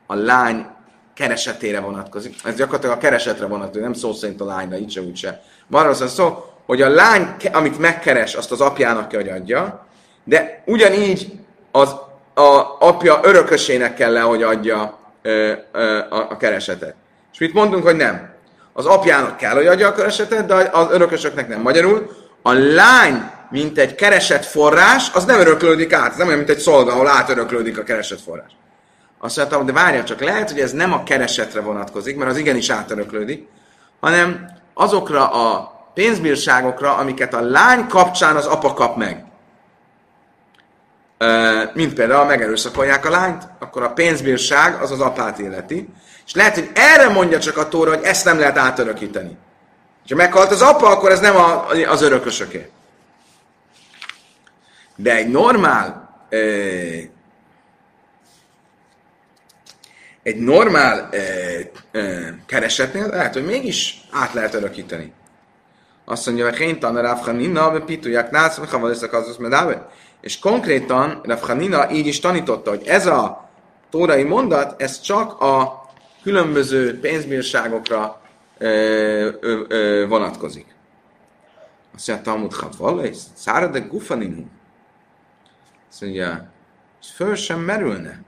[0.05, 0.65] a lány
[1.13, 2.35] keresetére vonatkozik.
[2.43, 5.41] Ez gyakorlatilag a keresetre vonatkozik, nem szó szerint a lányra, így se úgy se.
[5.67, 9.85] Van az szó, hogy a lány, amit megkeres, azt az apjának kell, hogy adja,
[10.23, 11.31] de ugyanígy
[11.71, 11.95] az
[12.33, 16.95] a apja örökösének kell le, hogy adja ö, ö, a, a keresetet.
[17.31, 18.31] És mit mondunk, hogy nem.
[18.73, 21.61] Az apjának kell, hogy adja a keresetet, de az örökösöknek nem.
[21.61, 26.11] Magyarul a lány, mint egy keresett forrás, az nem öröklődik át.
[26.11, 28.51] Ez nem olyan, mint egy szolga, ahol átöröklődik a keresett forrás.
[29.23, 32.69] Azt mondtam, de várja csak, lehet, hogy ez nem a keresetre vonatkozik, mert az igenis
[32.69, 33.47] átöröklődik,
[33.99, 39.25] hanem azokra a pénzbírságokra, amiket a lány kapcsán az apa kap meg.
[41.73, 45.89] Mint például megerőszakolják a lányt, akkor a pénzbírság az az apát illeti.
[46.25, 49.37] És lehet, hogy erre mondja csak a tóra, hogy ezt nem lehet átörökíteni.
[50.09, 52.69] Ha meghalt az apa, akkor ez nem a, az örökösöké.
[54.95, 56.09] De egy normál
[60.23, 61.17] egy normál e,
[61.91, 65.13] e, keresetnél lehet, hogy mégis át lehet örökíteni.
[66.05, 69.89] Azt mondja, hogy én tanul Rafhanina, vagy pitujak nász, vagy havaliszak az medáve.
[70.21, 73.49] És konkrétan Rafhanina így is tanította, hogy ez a
[73.89, 75.81] tórai mondat, ez csak a
[76.23, 78.21] különböző pénzbírságokra
[78.57, 78.67] ö,
[79.39, 80.65] ö, ö, vonatkozik.
[81.95, 84.45] Azt mondja, Talmud Chatvala, és Szára de Gufaninu.
[85.89, 86.51] Azt mondja,
[87.01, 88.21] ez föl sem merülne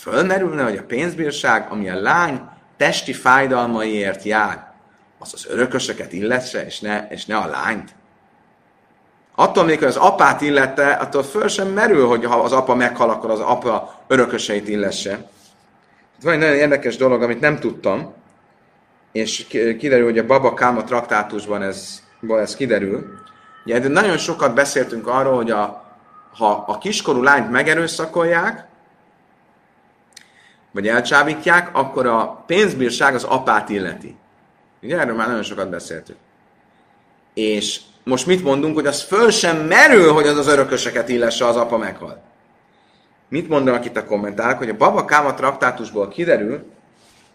[0.00, 2.40] fölmerülne, hogy a pénzbírság, ami a lány
[2.76, 4.72] testi fájdalmaiért jár,
[5.18, 7.94] az az örökösöket illesse, és ne, és ne a lányt.
[9.34, 13.10] Attól még, hogy az apát illette, attól föl sem merül, hogy ha az apa meghal,
[13.10, 15.28] akkor az apa örököseit illesse.
[16.22, 18.14] Van egy nagyon érdekes dolog, amit nem tudtam,
[19.12, 19.46] és
[19.78, 23.06] kiderül, hogy a Baba Káma traktátusban ez, ez kiderül.
[23.64, 25.84] Ugye, de nagyon sokat beszéltünk arról, hogy a,
[26.38, 28.66] ha a kiskorú lányt megerőszakolják,
[30.76, 34.16] vagy elcsábítják, akkor a pénzbírság az apát illeti.
[34.82, 36.18] Ugye erről már nagyon sokat beszéltünk.
[37.34, 41.56] És most mit mondunk, hogy az föl sem merül, hogy az az örököseket illesse, az
[41.56, 42.22] apa meghal.
[43.28, 46.64] Mit mondanak itt a kommentárok, hogy a Baba Káma traktátusból kiderül,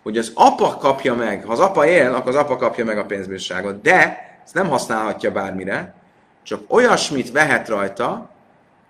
[0.04, 3.06] hogy az apa kapja meg, ha az apa él, akkor az apa kapja meg a
[3.06, 5.94] pénzbírságot, de ezt nem használhatja bármire,
[6.44, 8.30] csak olyasmit vehet rajta,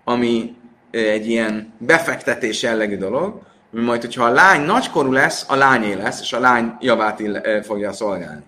[0.04, 0.56] ami
[0.90, 6.32] egy ilyen befektetés jellegű dolog, majd, hogyha a lány nagykorú lesz, a lányé lesz, és
[6.32, 8.42] a lány javát ill- fogja szolgálni.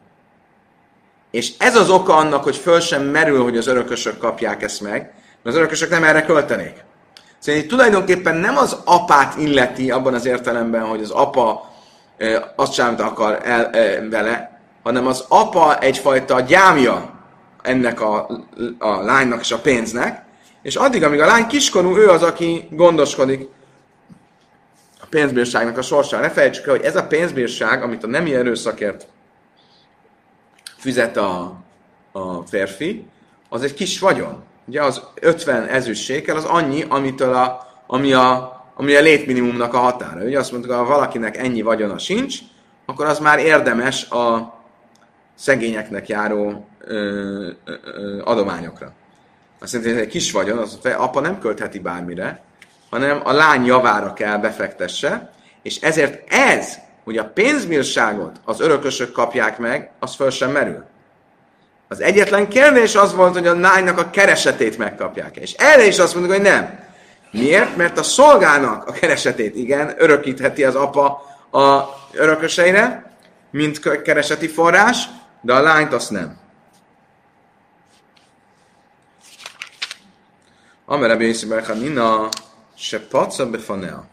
[1.31, 5.01] És ez az oka annak, hogy föl sem merül, hogy az örökösök kapják ezt meg,
[5.03, 6.85] mert az örökösök nem erre költenék.
[7.39, 11.73] Szóval tulajdonképpen nem az apát illeti abban az értelemben, hogy az apa
[12.57, 17.11] azt sem akar el, e, vele, hanem az apa egyfajta gyámja
[17.63, 18.27] ennek a,
[18.79, 20.23] a lánynak és a pénznek,
[20.63, 23.49] és addig, amíg a lány kiskorú, ő az, aki gondoskodik
[25.15, 26.23] pénzbírságnak a sorsára.
[26.23, 29.07] Ne felejtsük el, hogy ez a pénzbírság, amit a nemi erőszakért
[30.77, 31.57] fizet a,
[32.13, 33.07] a férfi,
[33.49, 34.43] az egy kis vagyon.
[34.67, 40.25] Ugye az 50 ezüstsékel az annyi, amitől a ami a, ami a létminimumnak a határa.
[40.25, 42.39] Ugye azt mondtuk, ha valakinek ennyi vagyona sincs,
[42.85, 44.55] akkor az már érdemes a
[45.35, 46.95] szegényeknek járó ö,
[47.65, 48.93] ö, ö, adományokra.
[49.61, 52.43] Azt mondja, hogy egy kis vagyon, az apa nem költheti bármire,
[52.95, 55.31] hanem a lány javára kell befektesse,
[55.63, 60.85] és ezért ez, hogy a pénzbírságot az örökösök kapják meg, az föl sem merül.
[61.89, 65.37] Az egyetlen kérdés az volt, hogy a lánynak a keresetét megkapják.
[65.37, 66.79] És erre is azt mondjuk, hogy nem.
[67.31, 67.77] Miért?
[67.77, 73.13] Mert a szolgának a keresetét igen, örökítheti az apa a örököseire,
[73.51, 75.05] mint kereseti forrás,
[75.41, 76.37] de a lányt azt nem.
[80.87, 81.47] Amere Bési
[81.81, 82.29] Nina
[82.75, 84.05] se paca befanea.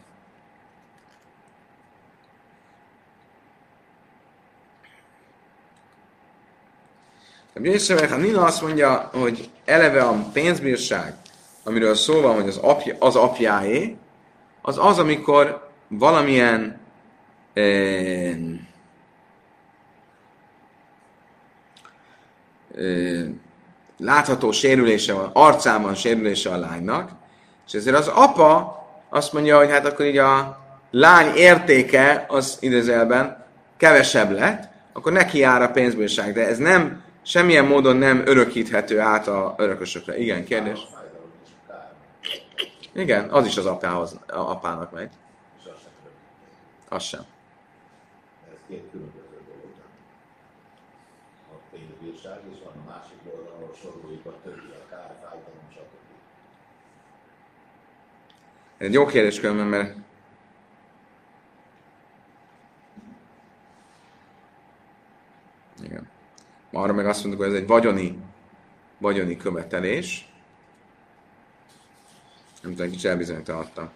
[7.54, 11.14] A Nina azt mondja, hogy eleve a pénzbírság,
[11.64, 13.96] amiről szó van, hogy az, apja, az apjáé,
[14.62, 16.80] az az, amikor valamilyen
[17.52, 18.36] eh,
[23.96, 27.10] látható sérülése van, arcában sérülése a lánynak,
[27.66, 30.58] és ezért az apa azt mondja, hogy hát akkor így a
[30.90, 33.44] lány értéke az idézelben
[33.76, 39.28] kevesebb lett, akkor neki jár a pénzbírság, de ez nem, semmilyen módon nem örökíthető át
[39.28, 40.18] a örökösökre.
[40.18, 40.78] Igen, kérdés?
[42.92, 45.10] Igen, az is az apához, apának megy.
[46.88, 47.24] Az sem.
[48.50, 49.74] Ez két különböző dolog.
[51.52, 55.94] A pénzbírság, és van a másik oldalon, soroljuk a többi, a kár, fájdalom, stb.
[58.71, 59.94] Ez egy jó kérdés különben, mert
[65.84, 66.08] Igen.
[66.72, 68.18] Arra meg azt mondjuk, hogy ez egy vagyoni,
[68.98, 70.32] vagyoni követelés.
[72.62, 73.90] Nem tudom, kicsit elbizonytalanodtam.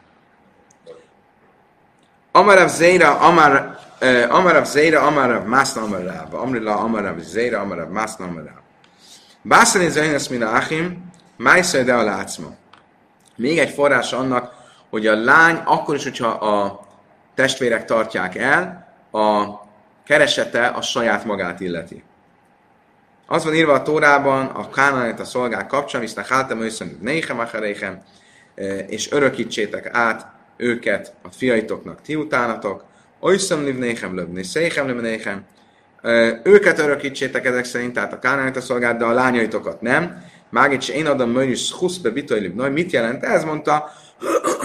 [2.33, 8.61] Amarav Zeira, Amar, uh, Amarav Zeira, Amarav Masna Amarav, Amrila Amarav Zeira, Amarav Masna Amarav.
[9.43, 12.17] Bászani Zainas Mina Achim, Májszaj de.
[13.37, 14.56] Még egy forrás annak,
[14.91, 16.87] hogy a lány akkor is, hogyha a
[17.35, 19.45] testvérek tartják el, a
[20.05, 22.03] keresete a saját magát illeti.
[23.27, 28.03] Az van írva a Tórában, a Kánanit a szolgák kapcsán, viszont hátam őszönök néhem acharéhem,
[28.87, 32.85] és örökítsétek át őket a fiaitoknak, ti utánatok,
[33.21, 35.45] oiszom livnéhem löbni, széhem livnéhem,
[36.43, 40.25] őket örökítsétek ezek szerint, tehát a Kánanit a szolgát, de a lányaitokat nem.
[40.51, 43.25] Mágics én adom möjjus huszbe bitoj Mit jelent?
[43.25, 43.93] Ez mondta,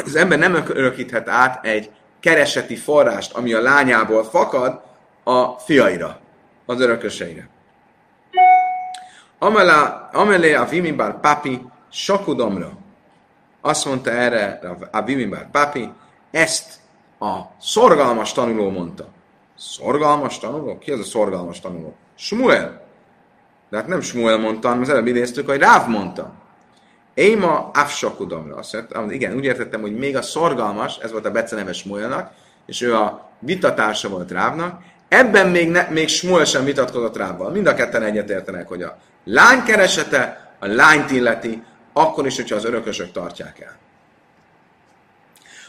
[0.06, 4.82] az ember nem örökíthet át egy kereseti forrást, ami a lányából fakad,
[5.24, 6.20] a fiaira,
[6.66, 7.50] az örököseire.
[10.12, 12.72] Amelé a Vimibár papi sakudomra.
[13.62, 14.60] Azt mondta erre
[14.92, 15.90] a Vimibár papi,
[16.32, 16.80] ezt
[17.20, 19.08] a szorgalmas tanuló mondta.
[19.58, 20.78] Szorgalmas tanuló?
[20.78, 21.96] Ki az a szorgalmas tanuló?
[22.16, 22.82] Smuel.
[23.70, 26.34] De hát nem Smuel mondta, hanem az előbb idéztük, hogy Ráv mondta.
[27.14, 28.56] Éma afsakudomra.
[28.56, 32.32] Azt mondta, igen, úgy értettem, hogy még a szorgalmas, ez volt a beceneves Smuelnak,
[32.66, 37.52] és ő a vitatársa volt Rávnak, Ebben még, ne, még Smuel sem vitatkozott Rávval.
[37.52, 42.66] Mind a ketten egyetértenek, hogy a lány keresete a lányt illeti, akkor is, hogyha az
[42.66, 43.78] örökösök tartják el.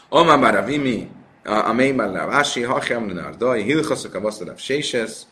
[0.09, 1.09] Alma már a vimi,
[1.43, 5.25] a mélyben le a vási, hachem le a daj, hilchaszok a vasszadav sésesz,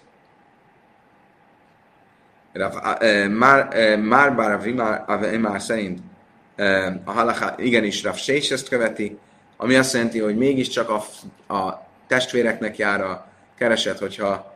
[3.29, 4.51] már bár
[5.07, 5.99] a vimár szerint
[7.03, 9.17] a halaká igenis Rav Séseszt követi,
[9.57, 11.03] ami azt jelenti, hogy mégiscsak a,
[11.53, 14.55] a testvéreknek jár a kereset, hogyha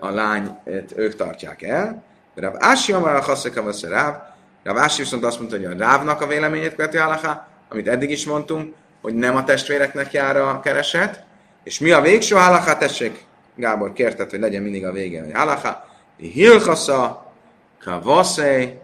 [0.00, 0.50] a lányt
[0.96, 2.02] ők tartják el.
[2.34, 4.14] Rav Ási Amar a Haszeka Vasze Ráv.
[4.62, 8.26] Rav Ási viszont azt mondta, hogy a Rávnak a véleményét követi Halaká, amit eddig is
[8.26, 11.24] mondtunk, hogy nem a testvéreknek jár a kereset.
[11.64, 12.76] És mi a végső Halaká?
[12.76, 15.89] Tessék, Gábor kértet, hogy legyen mindig a vége, hogy Halaká.
[16.20, 17.32] Hilchasza,
[17.78, 18.82] Kavaszej,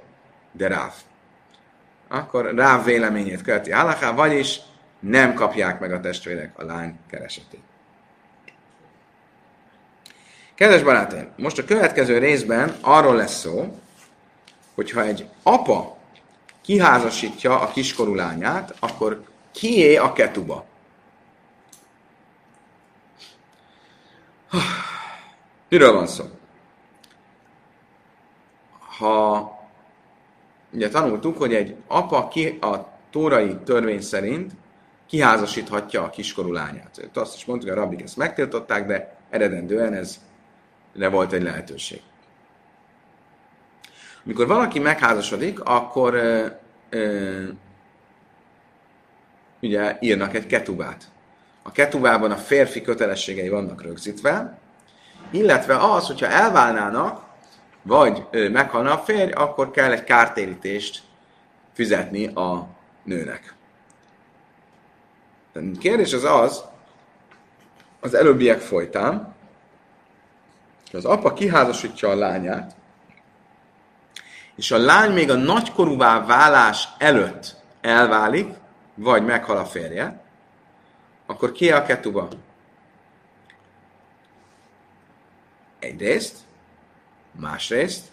[0.53, 0.93] de Ráv.
[2.09, 4.61] Akkor Ráv véleményét követi Halaká, vagyis
[5.01, 7.61] nem kapják meg a testvérek a lány keresetét.
[10.55, 13.79] Kedves barátaim, most a következő részben arról lesz szó,
[14.75, 15.97] hogyha egy apa
[16.63, 20.65] kiházasítja a kiskorú lányát, akkor kié a ketuba?
[25.69, 26.36] Miről van szó?
[28.99, 29.51] Ha
[30.73, 34.53] ugye tanultuk, hogy egy apa ki, a tórai törvény szerint
[35.07, 37.11] kiházasíthatja a kiskorú lányát.
[37.15, 40.21] Azt is mondtuk, hogy a rabbik ezt megtiltották, de eredendően ez
[40.97, 42.03] de volt egy lehetőség.
[44.25, 46.47] Amikor valaki megházasodik, akkor ö,
[46.91, 47.43] ö,
[49.61, 51.05] ugye írnak egy ketubát.
[51.63, 54.59] A ketubában a férfi kötelességei vannak rögzítve,
[55.31, 57.26] illetve az, hogyha elválnának,
[57.87, 61.03] vagy meghalna a férj, akkor kell egy kártérítést
[61.73, 62.67] fizetni a
[63.03, 63.55] nőnek.
[65.55, 66.65] A kérdés az az,
[68.01, 69.35] az előbbiek folytán,
[70.91, 72.75] hogy az apa kiházasítja a lányát,
[74.57, 78.55] és a lány még a nagykorúvá válás előtt elválik,
[78.95, 80.21] vagy meghal a férje,
[81.27, 82.29] akkor ki a ketuba?
[85.79, 86.46] Egyrészt,
[87.41, 88.05] másrészt,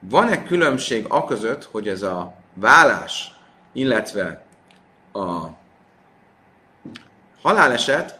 [0.00, 3.34] van-e különbség a között, hogy ez a vállás,
[3.72, 4.44] illetve
[5.12, 5.46] a
[7.42, 8.18] haláleset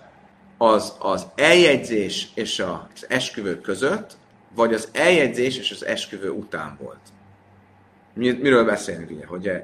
[0.59, 4.17] az az eljegyzés és az esküvő között,
[4.55, 7.01] vagy az eljegyzés és az esküvő után volt.
[8.15, 9.27] Miről beszélünk ugye?
[9.27, 9.63] Hogy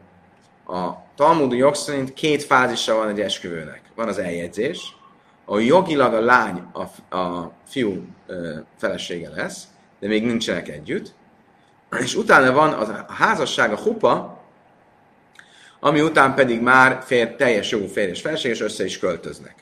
[0.67, 3.83] a Talmudi jog szerint két fázisa van egy esküvőnek.
[3.95, 4.97] Van az eljegyzés,
[5.45, 9.69] a jogilag a lány a, a fiú ö, felesége lesz,
[10.01, 11.15] de még nincsenek együtt,
[12.01, 14.45] és utána van az, a házasság, a hupa,
[15.81, 19.55] ami után pedig már fér, teljes jogú férj és feleség, és össze is költöznek.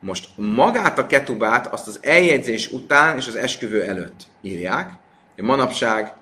[0.00, 4.90] Most magát a ketubát azt az eljegyzés után és az esküvő előtt írják.
[5.36, 6.12] Manapság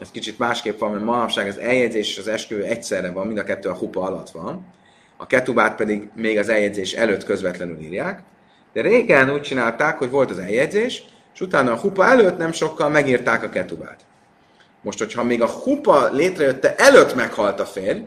[0.00, 3.44] ez kicsit másképp van, mert manapság az eljegyzés és az esküvő egyszerre van, mind a
[3.44, 4.66] kettő a hupa alatt van.
[5.16, 8.22] A ketubát pedig még az eljegyzés előtt közvetlenül írják.
[8.72, 11.04] De régen úgy csinálták, hogy volt az eljegyzés,
[11.40, 14.00] és utána a hupa előtt nem sokkal megírták a ketubát.
[14.80, 18.00] Most, hogyha még a hupa létrejötte előtt meghalt a férj,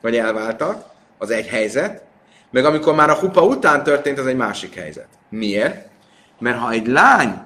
[0.00, 0.84] vagy elváltak,
[1.18, 2.02] az egy helyzet,
[2.50, 5.08] meg amikor már a hupa után történt, az egy másik helyzet.
[5.28, 5.88] Miért?
[6.38, 7.42] Mert ha egy lány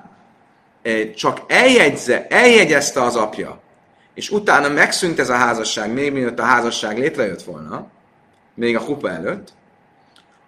[0.83, 3.61] eh, csak eljegyze, eljegyezte az apja,
[4.15, 7.87] és utána megszűnt ez a házasság, még mielőtt a házasság létrejött volna,
[8.55, 9.53] még a hupa előtt,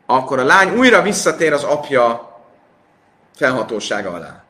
[0.07, 2.37] akkor a lány újra visszatér az apja
[3.35, 4.47] felhatósága alá.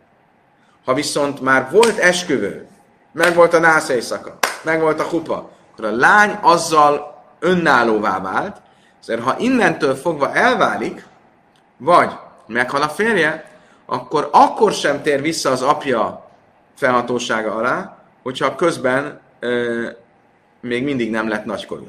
[0.84, 2.66] Ha viszont már volt esküvő,
[3.12, 8.56] meg volt a nász éjszaka, meg volt a hupa, akkor a lány azzal önállóvá vált,
[9.00, 11.06] ezért ha innentől fogva elválik,
[11.76, 12.12] vagy
[12.46, 13.50] meghal a férje,
[13.86, 16.30] akkor akkor sem tér vissza az apja
[16.74, 19.88] felhatósága alá, hogyha közben ö,
[20.60, 21.88] még mindig nem lett nagykorú.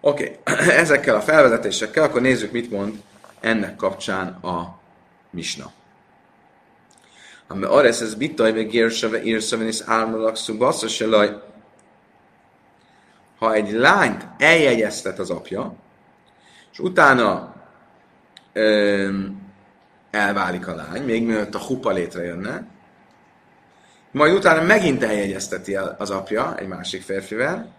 [0.00, 0.68] Oké, okay.
[0.82, 3.02] ezekkel a felvezetésekkel akkor nézzük, mit mond
[3.40, 4.78] ennek kapcsán a
[5.30, 5.72] misna.
[7.54, 11.42] Ami arra ez bitaj meg gérsave írszöven és álmodalak szubassza se laj.
[13.38, 15.74] Ha egy lányt eljegyeztet az apja,
[16.72, 17.54] és utána
[18.52, 19.18] ö,
[20.10, 22.66] elválik a lány, még mielőtt a hupa létrejönne,
[24.10, 27.72] majd utána megint eljegyezteti az apja egy másik férfivel,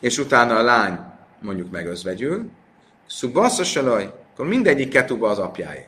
[0.00, 0.98] és utána a lány
[1.40, 2.50] mondjuk megözvegyül,
[3.06, 5.86] szubbasszasalaj, akkor mindegyik ketuba az apjáé.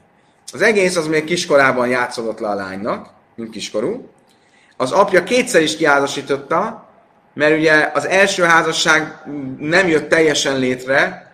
[0.52, 4.08] Az egész az még kiskorában játszolott le a lánynak, mint kiskorú.
[4.76, 6.88] Az apja kétszer is kiházasította,
[7.34, 9.22] mert ugye az első házasság
[9.58, 11.32] nem jött teljesen létre,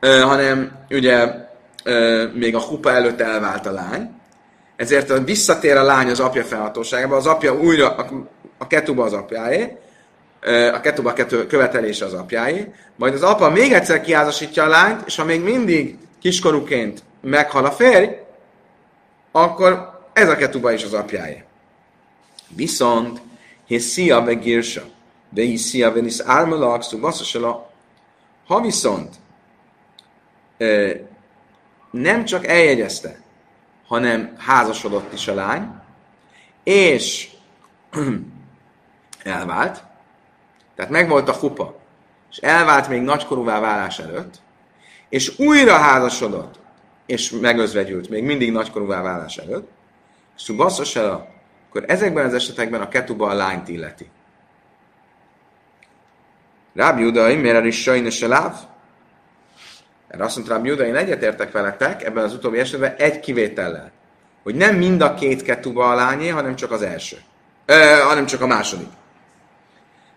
[0.00, 1.26] hanem ugye
[2.34, 4.10] még a hupa előtt elvált a lány.
[4.76, 7.94] Ezért visszatér a lány az apja felhatóságába, az apja újra,
[8.58, 9.76] a, ketuba az apjáé,
[10.72, 15.16] a ketuba kető, követelése az apjáé, majd az apa még egyszer kiázasítja a lányt, és
[15.16, 18.06] ha még mindig kiskorúként meghal a férj,
[19.32, 21.44] akkor ez a ketuba is az apjáé.
[22.48, 23.20] Viszont,
[23.66, 24.82] hisz szia ve gírsa,
[25.28, 26.84] de hisz szia ve nisz ármalak,
[28.46, 29.14] ha viszont
[31.90, 33.20] nem csak eljegyezte,
[33.86, 35.74] hanem házasodott is a lány,
[36.62, 37.30] és
[39.22, 39.82] elvált,
[40.74, 41.78] tehát megvolt a hupa,
[42.30, 44.40] és elvált még nagykorúvá válás előtt,
[45.08, 46.59] és újra házasodott,
[47.10, 49.68] és megözvegyült még mindig nagykorúvá válás előtt,
[50.36, 51.28] szubasszos el,
[51.68, 54.10] akkor ezekben az esetekben a ketuba a lányt illeti.
[56.74, 58.54] Rábi Udai, miért is sajnos a láv?
[60.08, 63.90] Erre azt mondta, hogy én egyetértek veletek ebben az utóbbi esetben egy kivétellel.
[64.42, 67.16] Hogy nem mind a két ketuba a lányé, hanem csak az első.
[67.66, 68.88] Ö, hanem csak a második.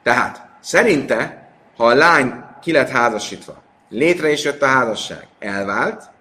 [0.04, 6.12] Tehát szerinte, ha a lány ki lett házasítva, létre is jött a házasság, elvált,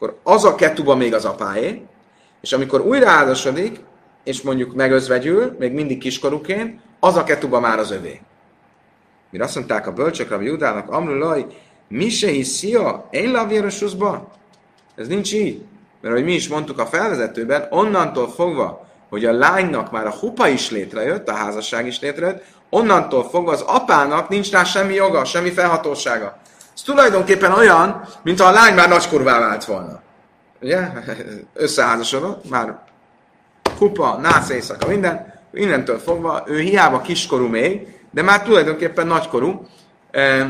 [0.00, 1.82] akkor az a ketuba még az apáé,
[2.40, 3.80] és amikor újra házasodik,
[4.24, 8.20] és mondjuk megözvegyül, még mindig kiskorúként, az a ketuba már az övé.
[9.30, 11.46] Mire azt mondták a bölcsök, Rabbi Judának, Amrulaj,
[11.88, 14.30] mi se hiszia, én lavérosuzba?
[14.96, 15.62] Ez nincs így.
[16.00, 20.48] Mert ahogy mi is mondtuk a felvezetőben, onnantól fogva, hogy a lánynak már a hupa
[20.48, 25.50] is létrejött, a házasság is létrejött, onnantól fogva az apának nincs rá semmi joga, semmi
[25.50, 26.39] felhatósága.
[26.80, 30.00] Ez tulajdonképpen olyan, mintha a lány már nagykorúvá vált volna.
[30.62, 30.88] Ugye?
[31.54, 32.78] Összeházasodott, már
[33.78, 35.34] kupa, nász éjszaka, minden.
[35.52, 39.66] Innentől fogva ő hiába kiskorú még, de már tulajdonképpen nagykorú.
[40.10, 40.46] E, e,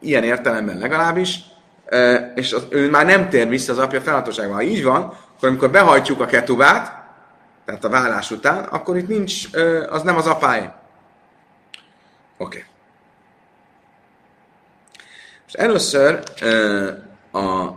[0.00, 1.38] ilyen értelemben legalábbis.
[1.86, 4.54] E, és az, ő már nem tér vissza az apja felhatóságban.
[4.54, 5.02] Ha így van,
[5.36, 7.04] akkor amikor behajtjuk a ketubát,
[7.64, 9.44] tehát a vállás után, akkor itt nincs,
[9.88, 10.58] az nem az apáé.
[10.58, 10.72] Oké.
[12.38, 12.74] Okay.
[15.46, 16.22] És először
[17.32, 17.68] a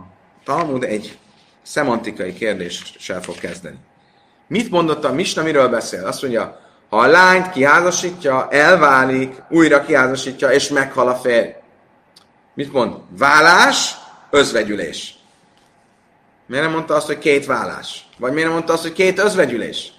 [0.44, 1.18] Talmud egy
[1.62, 3.76] szemantikai kérdéssel fog kezdeni.
[4.46, 6.06] Mit mondott a Misna, miről beszél?
[6.06, 11.48] Azt mondja, ha a lányt kiházasítja, elválik, újra kiházasítja, és meghal a férj.
[12.54, 12.96] Mit mond?
[13.18, 13.94] Válás,
[14.30, 15.14] özvegyülés.
[16.46, 18.08] Miért nem mondta azt, hogy két vállás?
[18.18, 19.92] Vagy miért nem mondta azt, hogy két özvegyülés?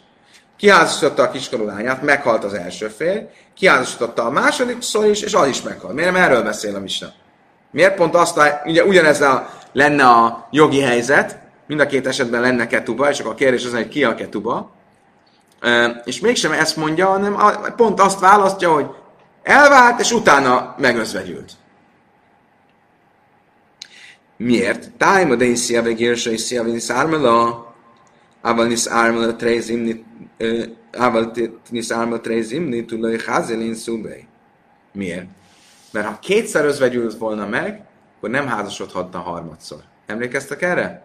[0.58, 3.20] Kiházasította a kiskorú lányát, meghalt az első férj,
[3.54, 5.94] kiházasította a második szor is, és az is meghalt.
[5.94, 7.14] Miért nem erről beszél a Misna?
[7.72, 12.42] Miért pont azt, a, ugye ugyanez a, lenne a jogi helyzet, mind a két esetben
[12.42, 14.72] lenne ketuba, és akkor a kérdés az, hogy ki a ketuba,
[16.04, 17.38] és mégsem ezt mondja, hanem
[17.76, 18.86] pont azt választja, hogy
[19.44, 21.52] elvált, és utána megözvegyült.
[24.38, 24.92] Miért?
[24.92, 27.66] Tájma de is szia vegérsa is szia vegérsa szármela,
[28.42, 30.04] ával nis ármela trejz imni,
[30.98, 31.32] ával
[31.70, 34.28] nis ármela trejz imni, tulaj házelin szubej.
[34.94, 35.28] Miért?
[35.92, 37.86] Mert ha kétszer özvegyült volna meg,
[38.18, 39.82] akkor nem házasodhatna harmadszor.
[40.06, 41.04] Emlékeztek erre?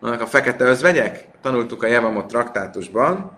[0.00, 1.28] Annak a fekete özvegyek?
[1.40, 3.36] Tanultuk a Jevamot traktátusban,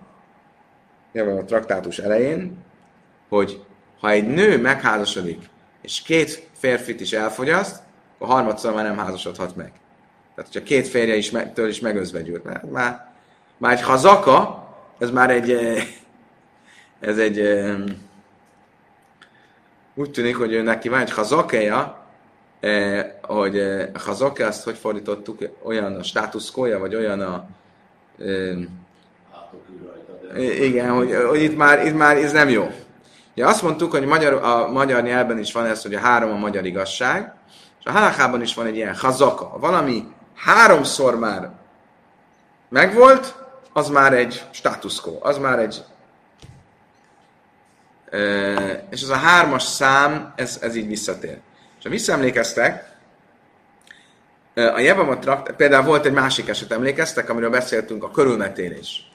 [1.11, 2.57] Jevamot traktátus elején,
[3.29, 3.63] hogy
[3.99, 5.49] ha egy nő megházasodik,
[5.81, 7.81] és két férfit is elfogyaszt,
[8.15, 9.71] akkor harmadszor már nem házasodhat meg.
[10.35, 12.43] Tehát, hogyha két férje is me- től is megözvegyült.
[12.43, 13.11] Már, már,
[13.57, 14.67] már egy hazaka,
[14.99, 15.83] ez már egy, eh,
[16.99, 17.77] ez egy, eh,
[19.97, 21.97] úgy tűnik, hogy ő neki van egy hazakeja,
[22.59, 23.59] eh, hogy
[23.93, 27.47] a hazake, azt hogy fordítottuk, olyan a státuszkója, vagy olyan a
[30.37, 32.71] igen, hogy, hogy itt, már, itt már ez nem jó.
[33.33, 36.37] Ja, azt mondtuk, hogy magyar, a magyar nyelven is van ez, hogy a három a
[36.37, 37.33] magyar igazság,
[37.83, 39.57] a halakában is van egy ilyen hazaka.
[39.59, 40.03] Valami
[40.35, 41.49] háromszor már
[42.69, 43.35] megvolt,
[43.73, 45.83] az már egy státuszkó, az már egy...
[48.89, 51.37] És az a hármas szám, ez, ez így visszatér.
[51.77, 52.95] És ha visszaemlékeztek,
[54.53, 59.11] a Jevamot trakt, például volt egy másik eset, emlékeztek, amiről beszéltünk, a körülmetélés.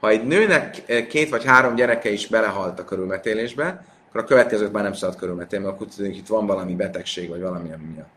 [0.00, 4.82] Ha egy nőnek két vagy három gyereke is belehalt a körülmetélésbe, akkor a következőt már
[4.82, 8.08] nem szabad körülmetélni, mert akkor tudjuk, itt van valami betegség, vagy valami miatt.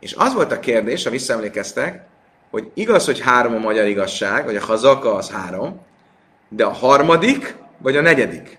[0.00, 2.06] És az volt a kérdés, ha visszaemlékeztek,
[2.50, 5.80] hogy igaz, hogy három a magyar igazság, vagy a hazaka az három,
[6.48, 7.54] de a harmadik,
[7.84, 8.58] vagy a negyedik.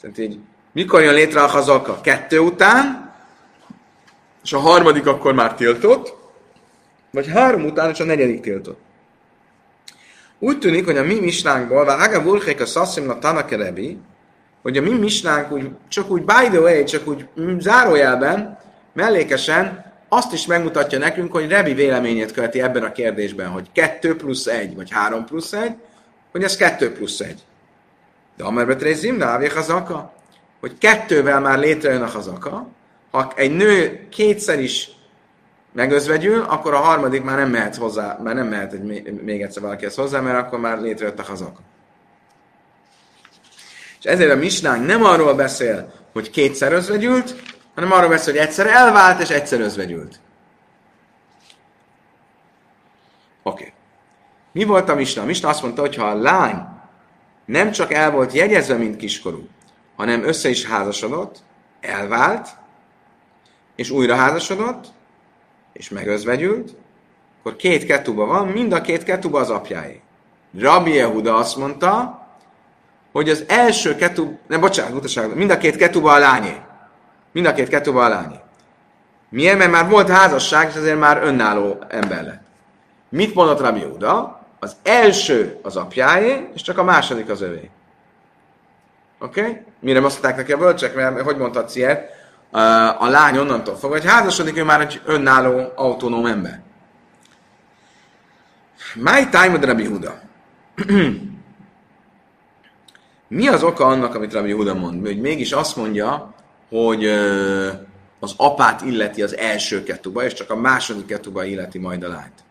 [0.00, 0.38] Szerintem így,
[0.72, 2.00] mikor jön létre a hazaka?
[2.00, 3.12] Kettő után,
[4.44, 6.16] és a harmadik akkor már tiltott,
[7.10, 8.78] vagy három után, és a negyedik tiltott.
[10.38, 13.98] Úgy tűnik, hogy a mi misnánkból, vagy Ága Vulchék a Szaszimna Tanakerebi,
[14.62, 17.26] hogy a mi misnánk úgy, csak úgy by the way, csak úgy
[17.58, 18.58] zárójelben,
[18.92, 24.46] mellékesen azt is megmutatja nekünk, hogy Rebi véleményét követi ebben a kérdésben, hogy 2 plusz
[24.46, 25.74] 1, vagy 3 plusz 1,
[26.32, 27.42] hogy ez 2 plusz 1.
[28.38, 30.12] De amerbe rész zimna, hazaka,
[30.60, 32.68] hogy kettővel már létrejön a hazaka,
[33.10, 34.90] ha egy nő kétszer is
[35.72, 38.82] megözvegyül, akkor a harmadik már nem mehet hozzá, már nem mehet egy,
[39.22, 41.60] még egyszer valakihez hozzá, mert akkor már létrejött a hazaka.
[43.98, 47.34] És ezért a misnánk nem arról beszél, hogy kétszer özvegyült,
[47.74, 50.20] hanem arról beszél, hogy egyszer elvált, és egyszer özvegyült.
[53.42, 53.62] Oké.
[53.62, 53.72] Okay.
[54.52, 55.22] Mi volt a misna?
[55.22, 56.76] A misna azt mondta, hogy ha a lány
[57.48, 59.48] nem csak el volt jegyezve, mint kiskorú,
[59.96, 61.42] hanem össze is házasodott,
[61.80, 62.48] elvált,
[63.76, 64.86] és újra házasodott,
[65.72, 66.74] és megözvegyült,
[67.38, 70.00] akkor két ketuba van, mind a két ketuba az apjáé.
[70.58, 72.26] Rabbi Yehuda azt mondta,
[73.12, 76.56] hogy az első ketub, nem, bocsánat, utaság, mind a két ketuba a lányé.
[77.32, 78.40] Mind a két ketuba a lányé.
[79.28, 79.58] Miért?
[79.58, 82.42] Mert már volt házasság, és ezért már önálló ember lett.
[83.08, 84.37] Mit mondott Rabbi Yehuda?
[84.58, 87.70] Az első az apjáé, és csak a második az övé.
[89.18, 89.40] Oké?
[89.40, 89.62] Okay?
[89.80, 92.16] Mire azt mondták neki a bölcsek, mert hogy mondhatsz ilyet?
[92.98, 96.60] a lány onnantól fog, hogy házasodik, ő már egy önálló, autonóm ember.
[98.94, 100.20] My time Rabbi Huda.
[103.28, 105.06] Mi az oka annak, amit Rabbi Huda mond?
[105.06, 106.34] Hogy mégis azt mondja,
[106.68, 107.04] hogy
[108.20, 112.44] az apát illeti az első ketuba, és csak a második ketuba illeti majd a lányt.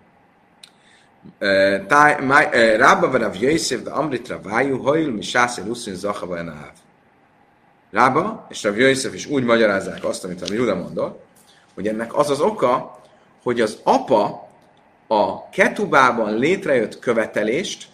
[2.78, 6.38] Rába Rav Yosef, de Amrit Ravájú, Hajl, mi Sászé Luszin Zachava
[7.91, 11.23] Rába és Rabbi Yosef is úgy magyarázzák azt, amit a Juda mondott,
[11.73, 12.99] hogy ennek az az oka,
[13.43, 14.49] hogy az apa
[15.07, 17.88] a ketubában létrejött követelést,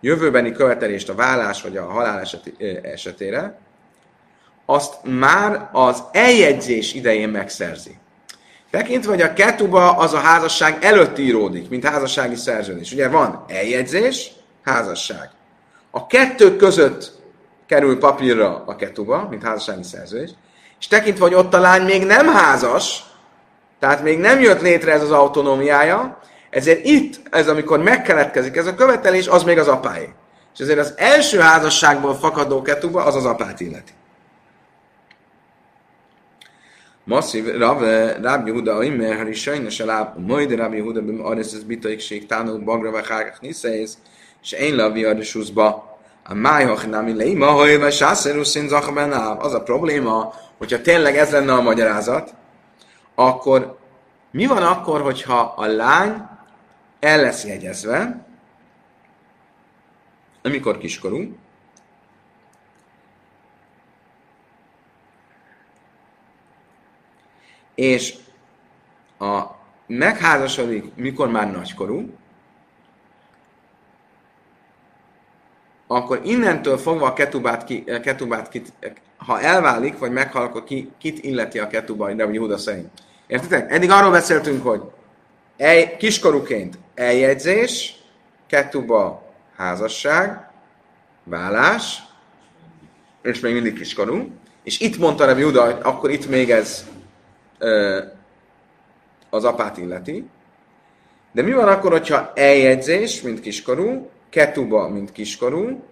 [0.00, 3.58] jövőbeni követelést a vállás vagy a halál eseti, esetére,
[4.66, 7.98] azt már az eljegyzés idején megszerzi.
[8.74, 12.92] Tekintve, hogy a ketuba az a házasság előtt íródik, mint házassági szerződés.
[12.92, 14.30] Ugye van eljegyzés,
[14.64, 15.30] házasság.
[15.90, 17.12] A kettő között
[17.66, 20.30] kerül papírra a ketuba, mint házassági szerződés,
[20.80, 23.04] és tekintve, hogy ott a lány még nem házas,
[23.78, 26.18] tehát még nem jött létre ez az autonómiája,
[26.50, 30.12] ezért itt, ez amikor megkeletkezik ez a követelés, az még az apáé.
[30.54, 33.92] És ezért az első házasságból fakadó ketuba, az az apát illeti.
[37.04, 37.82] Masszív Rav,
[38.22, 42.90] Rab Yehuda Oimer, Hari Sajnos Aláp, majd Rab Yehuda Bim Aris, ez bitaik tánul Bagra,
[42.90, 43.98] Vachárkach Niszeisz,
[44.42, 48.72] és én Lavi Arishuszba, a májhach nem leima, ha éve sászeruszin
[49.38, 52.34] Az a probléma, hogyha tényleg ez lenne a magyarázat,
[53.14, 53.78] akkor
[54.30, 56.22] mi van akkor, hogyha a lány
[57.00, 58.26] el lesz jegyezve,
[60.42, 61.36] amikor kiskorú,
[67.74, 68.14] és
[69.18, 69.42] a
[69.86, 72.10] megházasodik, mikor már nagykorú,
[75.86, 78.72] akkor innentől fogva a ketubát, ki, a ketubát kit,
[79.16, 82.90] ha elválik, vagy meghal, akkor ki, kit illeti a ketuba, de Júda szerint.
[83.26, 83.72] Értitek?
[83.72, 84.82] Eddig arról beszéltünk, hogy
[85.56, 87.94] el, kiskorúként eljegyzés,
[88.46, 90.50] ketuba házasság,
[91.24, 92.02] vállás,
[93.22, 94.30] és még mindig kiskorú.
[94.62, 96.86] És itt mondta Rabbi Juda, hogy akkor itt még ez
[99.30, 100.28] az apát illeti.
[101.32, 105.84] De mi van akkor, hogyha eljegyzés, mint kiskorú, ketuba, mint kiskorú,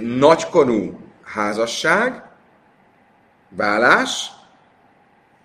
[0.00, 2.22] nagykorú házasság,
[3.48, 4.30] vállás,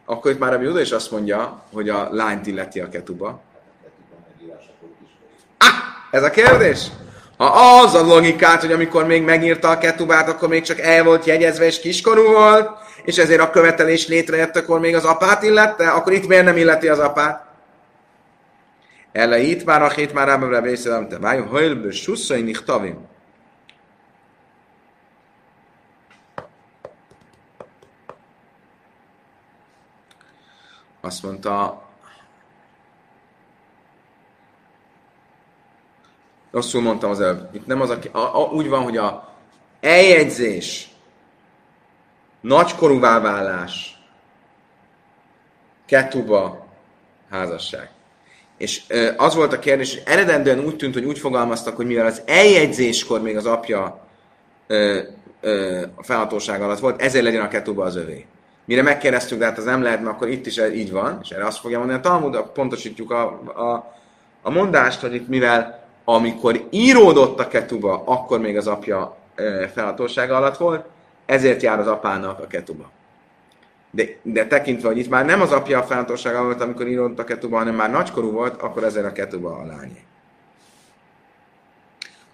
[0.06, 3.42] akkor itt már a Júda is azt mondja, hogy a lányt illeti a ketuba.
[5.58, 5.68] Ah,
[6.12, 6.88] ez a kérdés?
[7.44, 11.26] Ha az a logikát, hogy amikor még megírta a ketubát, akkor még csak el volt
[11.26, 12.70] jegyezve és kiskorú volt,
[13.04, 16.88] és ezért a követelés létrejött, akkor még az apát illette, akkor itt miért nem illeti
[16.88, 17.46] az apát?
[19.12, 23.08] Ele itt már a hét már rábbre beszélem, te vájó, hajlbő susszai nichtavim.
[31.02, 31.83] Azt mondta,
[36.54, 37.50] rosszul mondtam az előbb.
[37.52, 39.30] Itt nem az, a, a, a, úgy van, hogy a
[39.80, 40.90] eljegyzés,
[42.42, 43.98] nagykorúvá válás,
[45.86, 46.66] ketuba,
[47.30, 47.90] házasság.
[48.58, 48.84] És
[49.18, 53.22] az volt a kérdés, hogy eredendően úgy tűnt, hogy úgy fogalmaztak, hogy mivel az eljegyzéskor
[53.22, 54.08] még az apja
[54.68, 55.00] ö,
[55.42, 58.26] ö, a felhatóság alatt volt, ezért legyen a ketuba az övé.
[58.66, 61.46] Mire megkérdeztük, de hát az nem lehet, mert akkor itt is így van, és erre
[61.46, 63.26] azt fogja mondani a Talmud, pontosítjuk a,
[63.56, 63.96] a,
[64.42, 69.18] a mondást, hogy itt mivel amikor íródott a ketuba, akkor még az apja
[69.74, 70.86] felhatósága alatt volt,
[71.26, 72.92] ezért jár az apának a ketuba.
[73.92, 77.24] De, de tekintve, hogy itt már nem az apja a felhatósága volt, amikor íródott a
[77.24, 80.04] ketuba, hanem már nagykorú volt, akkor ezért a ketuba a lányé.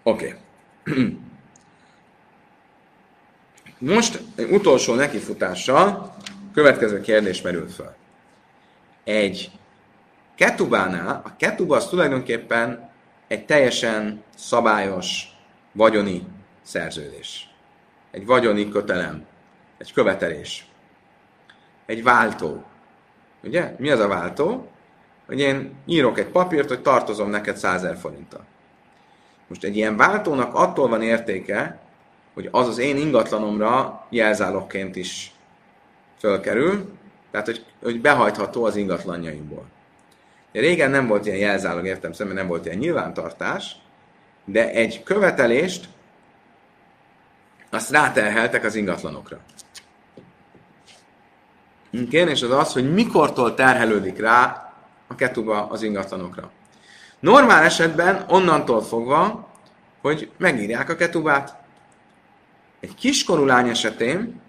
[0.03, 0.35] Oké.
[0.85, 1.17] Okay.
[3.77, 6.15] Most egy utolsó nekifutással
[6.53, 7.95] következő kérdés merül fel.
[9.03, 9.51] Egy
[10.35, 12.88] ketubánál, a ketuba az tulajdonképpen
[13.29, 15.23] egy teljesen szabályos
[15.71, 16.27] vagyoni
[16.61, 17.49] szerződés.
[18.11, 19.25] Egy vagyoni kötelem,
[19.77, 20.69] egy követelés
[21.89, 22.63] egy váltó.
[23.43, 23.75] Ugye?
[23.77, 24.67] Mi az a váltó?
[25.27, 28.45] Hogy én írok egy papírt, hogy tartozom neked 100 forinttal.
[29.47, 31.79] Most egy ilyen váltónak attól van értéke,
[32.33, 35.33] hogy az az én ingatlanomra jelzálogként is
[36.17, 36.93] fölkerül,
[37.31, 39.65] tehát hogy, hogy behajtható az ingatlanjaimból.
[40.51, 43.75] Régen nem volt ilyen jelzálog, értem szemben nem volt ilyen nyilvántartás,
[44.45, 45.89] de egy követelést
[47.69, 49.39] azt ráterheltek az ingatlanokra.
[52.09, 54.73] Kérdés az az, hogy mikortól terhelődik rá
[55.07, 56.51] a ketuba az ingatlanokra.
[57.19, 59.47] Normál esetben onnantól fogva,
[60.01, 61.55] hogy megírják a ketubát.
[62.79, 64.41] Egy kiskorú lány esetén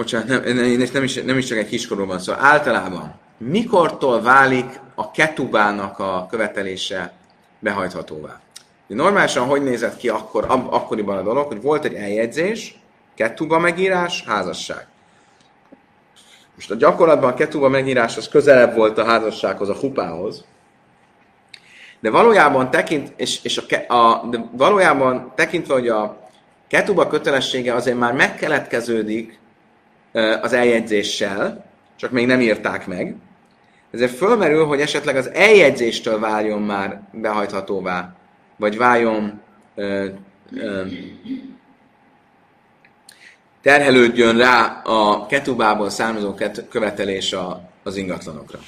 [0.00, 0.54] bocsánat, nem,
[0.92, 5.98] nem, is, nem is csak egy kiskorú van szó, szóval általában mikortól válik a ketubának
[5.98, 7.12] a követelése
[7.58, 8.40] behajthatóvá?
[8.86, 12.78] Normálisan hogy nézett ki akkor, akkoriban a dolog, hogy volt egy eljegyzés,
[13.14, 14.86] kettúba megírás, házasság.
[16.54, 20.44] Most a gyakorlatban a kettúba megírás az közelebb volt a házassághoz, a hupához,
[22.00, 26.28] de valójában tekint, és, és a, a, de valójában tekintve, hogy a
[26.68, 29.38] ketuba kötelessége azért már megkeletkeződik
[30.40, 31.64] az eljegyzéssel,
[31.96, 33.16] csak még nem írták meg,
[33.90, 38.14] ezért fölmerül, hogy esetleg az eljegyzéstől váljon már behajthatóvá,
[38.56, 39.40] vagy váljon
[39.74, 40.06] ö,
[40.52, 40.82] ö,
[43.62, 46.34] terhelődjön rá a ketubából származó
[46.68, 47.36] követelés
[47.82, 48.58] az ingatlanokra.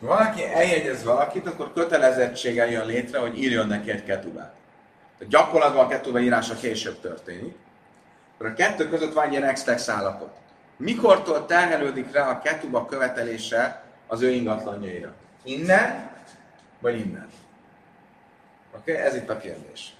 [0.00, 4.54] Valaki eljegyez valakit, akkor kötelezettsége jön létre, hogy írjon neki egy ketubát.
[5.18, 7.54] Tehát gyakorlatban a ketuba írása később történik.
[8.34, 10.36] Akkor a kettő között van egy ilyen extex állapot.
[10.76, 15.12] Mikortól terhelődik rá a ketuba követelése az ő ingatlanjaira?
[15.42, 16.10] Innen,
[16.78, 17.28] vagy innen?
[18.76, 19.04] Oké, okay?
[19.04, 19.94] ez itt a kérdés.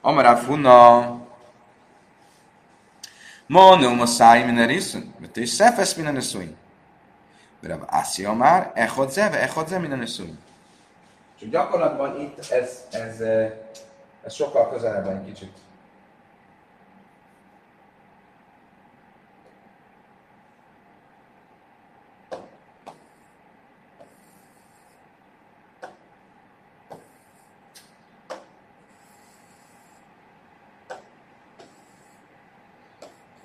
[0.00, 1.24] Amará funna
[3.46, 6.56] Mondom a száj minden riszun, és szefesz minden riszun.
[7.66, 10.38] Rav Assi már, echod ze, ve echod ze, minden eszünk.
[11.40, 13.20] Csak gyakorlatban itt ez, ez,
[14.24, 15.52] ez sokkal közelebb egy kicsit.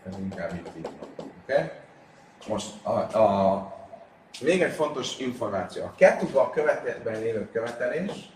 [0.08, 1.54] Ez inkább itt így Oké?
[1.54, 1.70] Okay?
[2.48, 3.78] Most a, a
[4.50, 5.84] még egy fontos információ.
[5.84, 8.30] A kettőba követetben lévő követelés,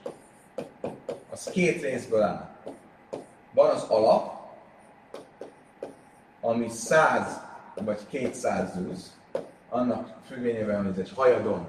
[1.29, 2.49] az két részből áll.
[3.51, 4.33] Van az alap,
[6.41, 7.39] ami 100
[7.73, 9.11] vagy 200 zűz,
[9.69, 11.67] annak függvényében, hogy ez egy hajadon,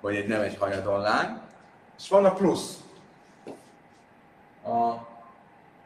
[0.00, 1.38] vagy egy nem egy hajadonlány,
[1.98, 2.78] és van a plusz,
[4.64, 4.94] a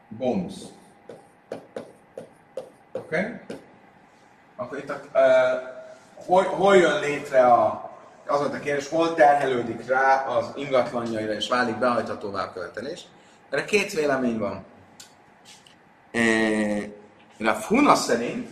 [0.09, 0.64] bónusz.
[2.92, 3.18] Oké?
[3.18, 3.34] Okay?
[4.56, 7.88] Akkor itt a, uh, hol, hol jön létre a
[8.29, 13.07] az volt a kérdés, hol terhelődik rá az ingatlanjaira, és válik behajthatóvá a követelés.
[13.51, 14.64] Erre két vélemény van.
[16.12, 18.51] E, a Funa szerint,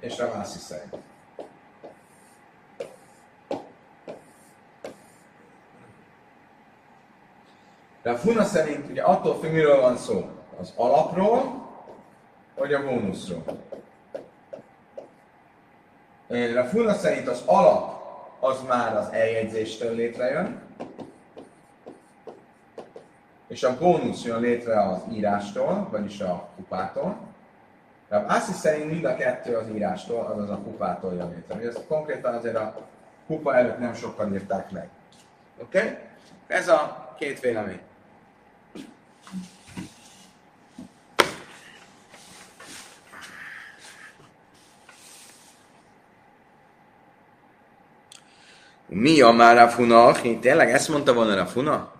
[0.00, 0.96] és a Vászi szerint.
[8.02, 10.30] De a Funa szerint ugye attól függ, miről van szó.
[10.60, 11.68] Az alapról,
[12.54, 13.44] vagy a bónuszról.
[16.28, 17.96] A Funa szerint az alap
[18.40, 20.60] az már az eljegyzéstől létrejön,
[23.48, 27.16] és a bónusz jön létre az írástól, vagyis a kupától.
[28.08, 31.68] De Ászi szerint mind a kettő az írástól, azaz a kupától jön létre.
[31.68, 32.86] Ezt konkrétan azért a
[33.26, 34.88] kupa előtt nem sokan írták meg.
[35.62, 35.78] Oké?
[35.78, 35.96] Okay?
[36.46, 37.80] Ez a két vélemény.
[48.88, 50.12] Mi a már a funa?
[50.40, 51.92] Tényleg ezt mondta volna a funa?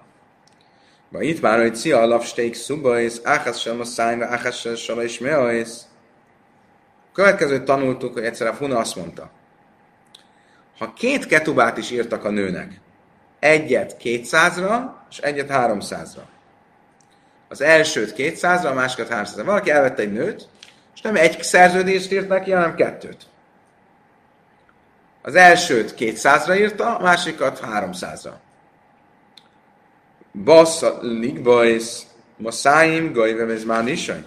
[1.09, 5.87] Vagy itt már, hogy szia alapsteik szubajsz, áhász sem a szájba, áhász sem is meajsz.
[7.13, 9.31] Következőt tanultuk, hogy egyszer a funa azt mondta.
[10.79, 12.81] Ha két ketubát is írtak a nőnek,
[13.39, 16.23] egyet kétszázra, és egyet háromszázra.
[17.49, 19.45] Az elsőt kétszázra, a másikat háromszázra.
[19.45, 20.49] Valaki elvette egy nőt,
[20.95, 23.27] és nem egy szerződést írt neki, hanem kettőt.
[25.29, 28.31] Az elsőt 200-ra írta, a másikat 300-ra.
[30.45, 32.07] Bassza ligbajsz,
[32.37, 34.25] ma száim gajvem ez már nisaj.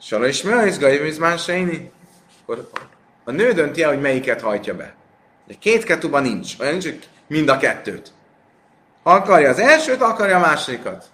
[0.00, 1.38] Sala is ez gajvem ez már.
[2.42, 2.70] Akkor
[3.24, 4.94] a nő dönti el, hogy melyiket hajtja be.
[5.46, 6.58] De két kettőban nincs.
[6.60, 6.94] Olyan nincs,
[7.26, 8.12] mind a kettőt.
[9.02, 11.10] Ha akarja az elsőt, akarja a másodikat.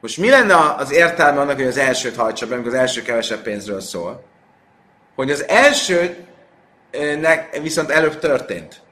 [0.00, 3.42] Most mi lenne az értelme annak, hogy az elsőt hajtsa be, amikor az első kevesebb
[3.42, 4.24] pénzről szól?
[5.14, 6.26] Hogy az első
[7.20, 8.82] nek, viszont előbb történt.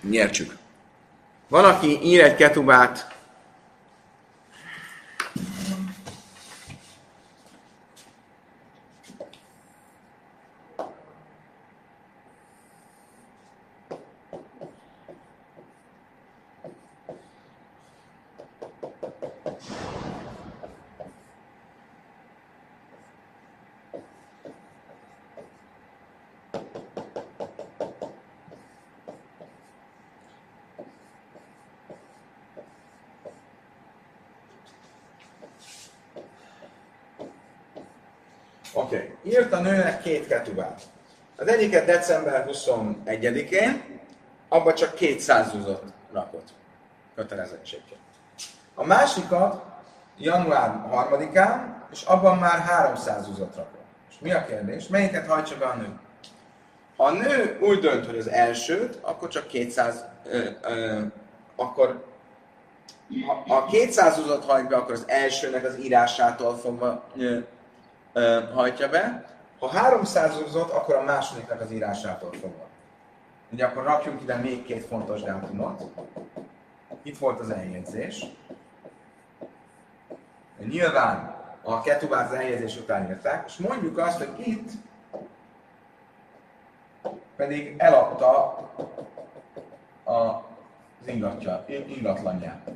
[0.00, 0.56] Nyertsük.
[1.48, 3.14] Van, aki ír egy ketubát
[41.60, 44.00] egyiket december 21-én,
[44.48, 45.82] abba csak 200 zuzot
[46.12, 46.48] rakott
[47.14, 48.00] kötelezettségként.
[48.74, 49.62] A másikat
[50.18, 53.84] január 3-án, és abban már 300 zuzot rakott.
[54.10, 54.88] És mi a kérdés?
[54.88, 55.98] Melyiket hajtsa be a nő?
[56.96, 61.00] Ha a nő úgy dönt, hogy az elsőt, akkor csak 200, ö, ö,
[61.56, 62.04] akkor
[63.46, 67.38] ha a 200 zuzot hajt be, akkor az elsőnek az írásától fogva ö,
[68.12, 69.24] ö, hajtja be.
[69.60, 72.66] Ha 300 zuzot, akkor a másodiknak az írásától fogva.
[73.52, 75.82] Ugye akkor rakjunk ide még két fontos dátumot.
[77.02, 78.26] Itt volt az eljegyzés.
[80.58, 84.70] Nyilván a ketubát az eljegyzés után írták, és mondjuk azt, hogy itt
[87.36, 88.58] pedig eladta
[90.04, 92.70] az ingatja, ingatlanját.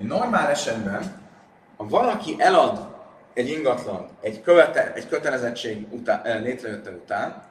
[0.00, 1.20] Normál esetben,
[1.76, 2.86] ha valaki elad
[3.34, 7.42] egy ingatlan egy, követe, egy kötelezettség után, eh, létrejötte után,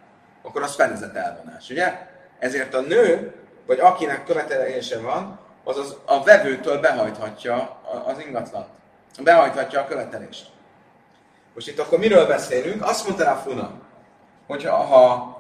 [0.42, 2.08] akkor az fedezett elvonás, ugye?
[2.40, 3.36] Ezért a nő,
[3.66, 8.68] vagy akinek követelése van, az, az a vevőtől behajthatja az ingatlan.
[9.24, 10.48] Behajthatja a követelést.
[11.54, 12.84] Most itt akkor miről beszélünk?
[12.84, 13.72] Azt mondta rá Funa,
[14.48, 15.38] hogy ha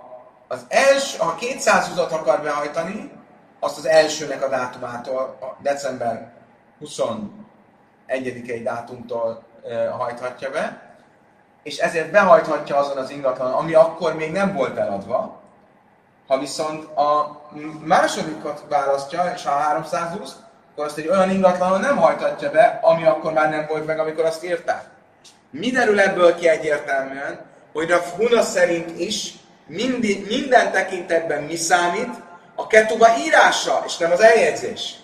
[0.47, 3.11] az els, ha 200 húzat akar behajtani,
[3.59, 6.38] azt az elsőnek a dátumától, a december
[6.81, 9.43] 21-i dátumtól
[9.97, 10.81] hajthatja be,
[11.63, 15.41] és ezért behajthatja azon az ingatlan, ami akkor még nem volt eladva.
[16.27, 17.41] Ha viszont a
[17.83, 20.35] másodikat választja, és ha 320,
[20.71, 24.25] akkor azt egy olyan ingatlanon nem hajthatja be, ami akkor már nem volt meg, amikor
[24.25, 24.83] azt írták.
[25.51, 29.33] Mi derül ebből ki egyértelműen, hogy a Huna szerint is
[29.65, 32.09] mindig, minden tekintetben mi számít?
[32.55, 34.95] A ketuba írása, és nem az eljegyzés.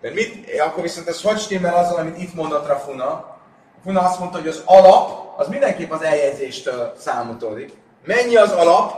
[0.00, 3.36] De mit, akkor viszont ez hogy stimmel azzal, amit itt mondott Rafuna?
[3.84, 7.72] Funa azt mondta, hogy az alap, az mindenképp az eljegyzéstől számítódik.
[8.04, 8.92] Mennyi az alap?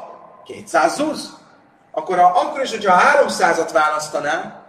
[0.45, 1.37] 200 zuz.
[1.93, 4.63] Akkor, ha, akkor is, hogyha 300-at választanám,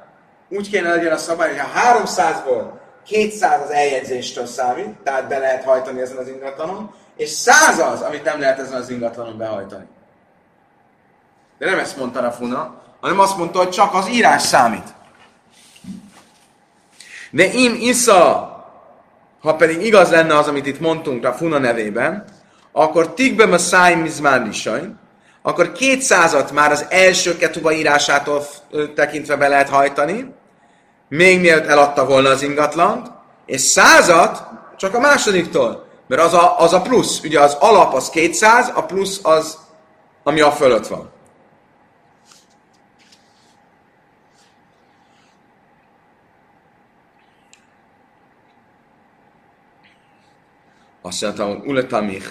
[0.50, 2.64] úgy kéne legyen a szabály, hogy ha 300-ból
[3.06, 8.24] 200 az eljegyzéstől számít, tehát be lehet hajtani ezen az ingatlanon, és 100 az, amit
[8.24, 9.86] nem lehet ezen az ingatlanon behajtani.
[11.58, 14.88] De nem ezt mondta a Funa, hanem azt mondta, hogy csak az írás számít.
[17.32, 18.50] De im isza
[19.42, 22.26] ha pedig igaz lenne az, amit itt mondtunk a Funa nevében,
[22.72, 24.54] akkor tikbem a szájm mizmán
[25.42, 28.46] akkor kétszázat már az első ketuba írásától
[28.96, 30.34] tekintve be lehet hajtani,
[31.10, 33.12] még mielőtt eladta volna az ingatlant,
[33.46, 34.44] és százat
[34.78, 37.24] csak a másodiktól, mert az a, az a plusz.
[37.24, 39.58] Ugye az alap az 200, a plusz az,
[40.24, 41.10] ami a fölött van.
[51.10, 52.26] Azt mondta, uletamich.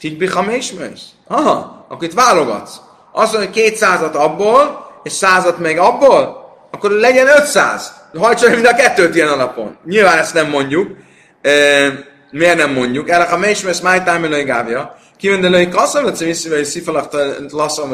[0.00, 1.00] Tikbi hamésmős?
[1.26, 2.80] Aha, akkor itt válogatsz.
[3.12, 7.92] Azt mondja, hogy 200 abból, és százat meg abból, akkor legyen 500.
[8.18, 9.76] Hajtson mind a kettőt ilyen alapon.
[9.84, 10.96] Nyilván ezt nem mondjuk.
[11.42, 11.50] E,
[12.30, 13.08] miért nem mondjuk?
[13.08, 14.98] Erre a mésmős májtámilői gávja.
[15.16, 17.18] Kivendelői kasszom, hogy szifalakta
[17.50, 17.92] lasszom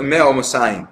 [0.00, 0.88] meom a száim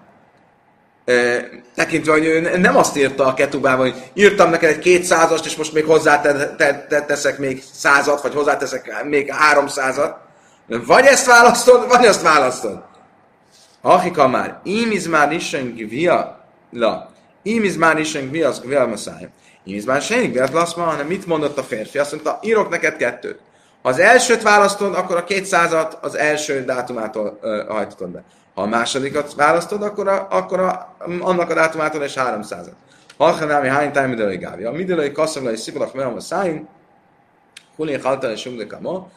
[1.74, 5.72] tekintve, hogy ő nem azt írta a ketubában, hogy írtam neked egy kétszázast, és most
[5.72, 10.16] még hozzáteszek még százat, vagy hozzáteszek még háromszázat.
[10.66, 12.82] Vagy ezt választod, vagy ezt választod.
[13.80, 17.11] Ahika már, imiz már isen via, la,
[17.42, 19.28] imiz már isen via, via maszáj.
[19.64, 21.98] Imiz már senik, de azt hanem mit mondott a férfi?
[21.98, 23.38] Azt mondta, írok neked kettőt.
[23.82, 28.24] Ha az elsőt választod, akkor a kétszázat az első dátumától uh, hajtod be.
[28.55, 32.72] Ha a másodikat választod, akkor, a, akkor a, annak a dátumától és 300-at.
[33.18, 34.68] Halchanámi hány táj midelői gávja.
[34.68, 36.68] A midelői kasszavlai szikolak mehem a szájunk,
[37.76, 39.09] hulén haltan és umdekama,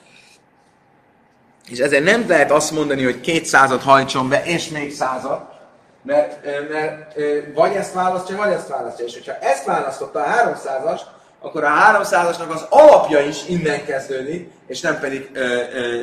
[1.70, 5.54] és ezért nem lehet azt mondani, hogy 200-at hajtson be, és még százat,
[6.02, 7.16] mert, mert
[7.54, 9.06] vagy ezt választja, vagy ezt választja.
[9.06, 11.02] És hogyha ezt választotta a 300-as,
[11.40, 15.30] akkor a 300-asnak az alapja is innen kezdődik, és nem pedig,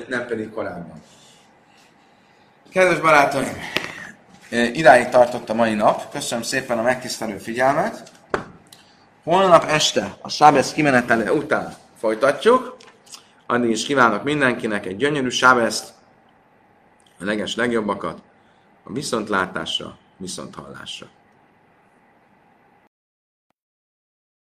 [0.08, 1.02] nem pedig korábban.
[2.72, 3.56] Kedves barátaim,
[4.50, 6.10] idáig tartott a mai nap.
[6.12, 8.10] Köszönöm szépen a megtisztelő figyelmet.
[9.24, 12.76] Holnap este, a Sábesz kimenetele után folytatjuk.
[13.46, 15.92] Addig is kívánok mindenkinek egy gyönyörű Sábeszt,
[17.20, 18.22] a leges legjobbakat,
[18.84, 21.06] a viszontlátásra, viszonthallásra.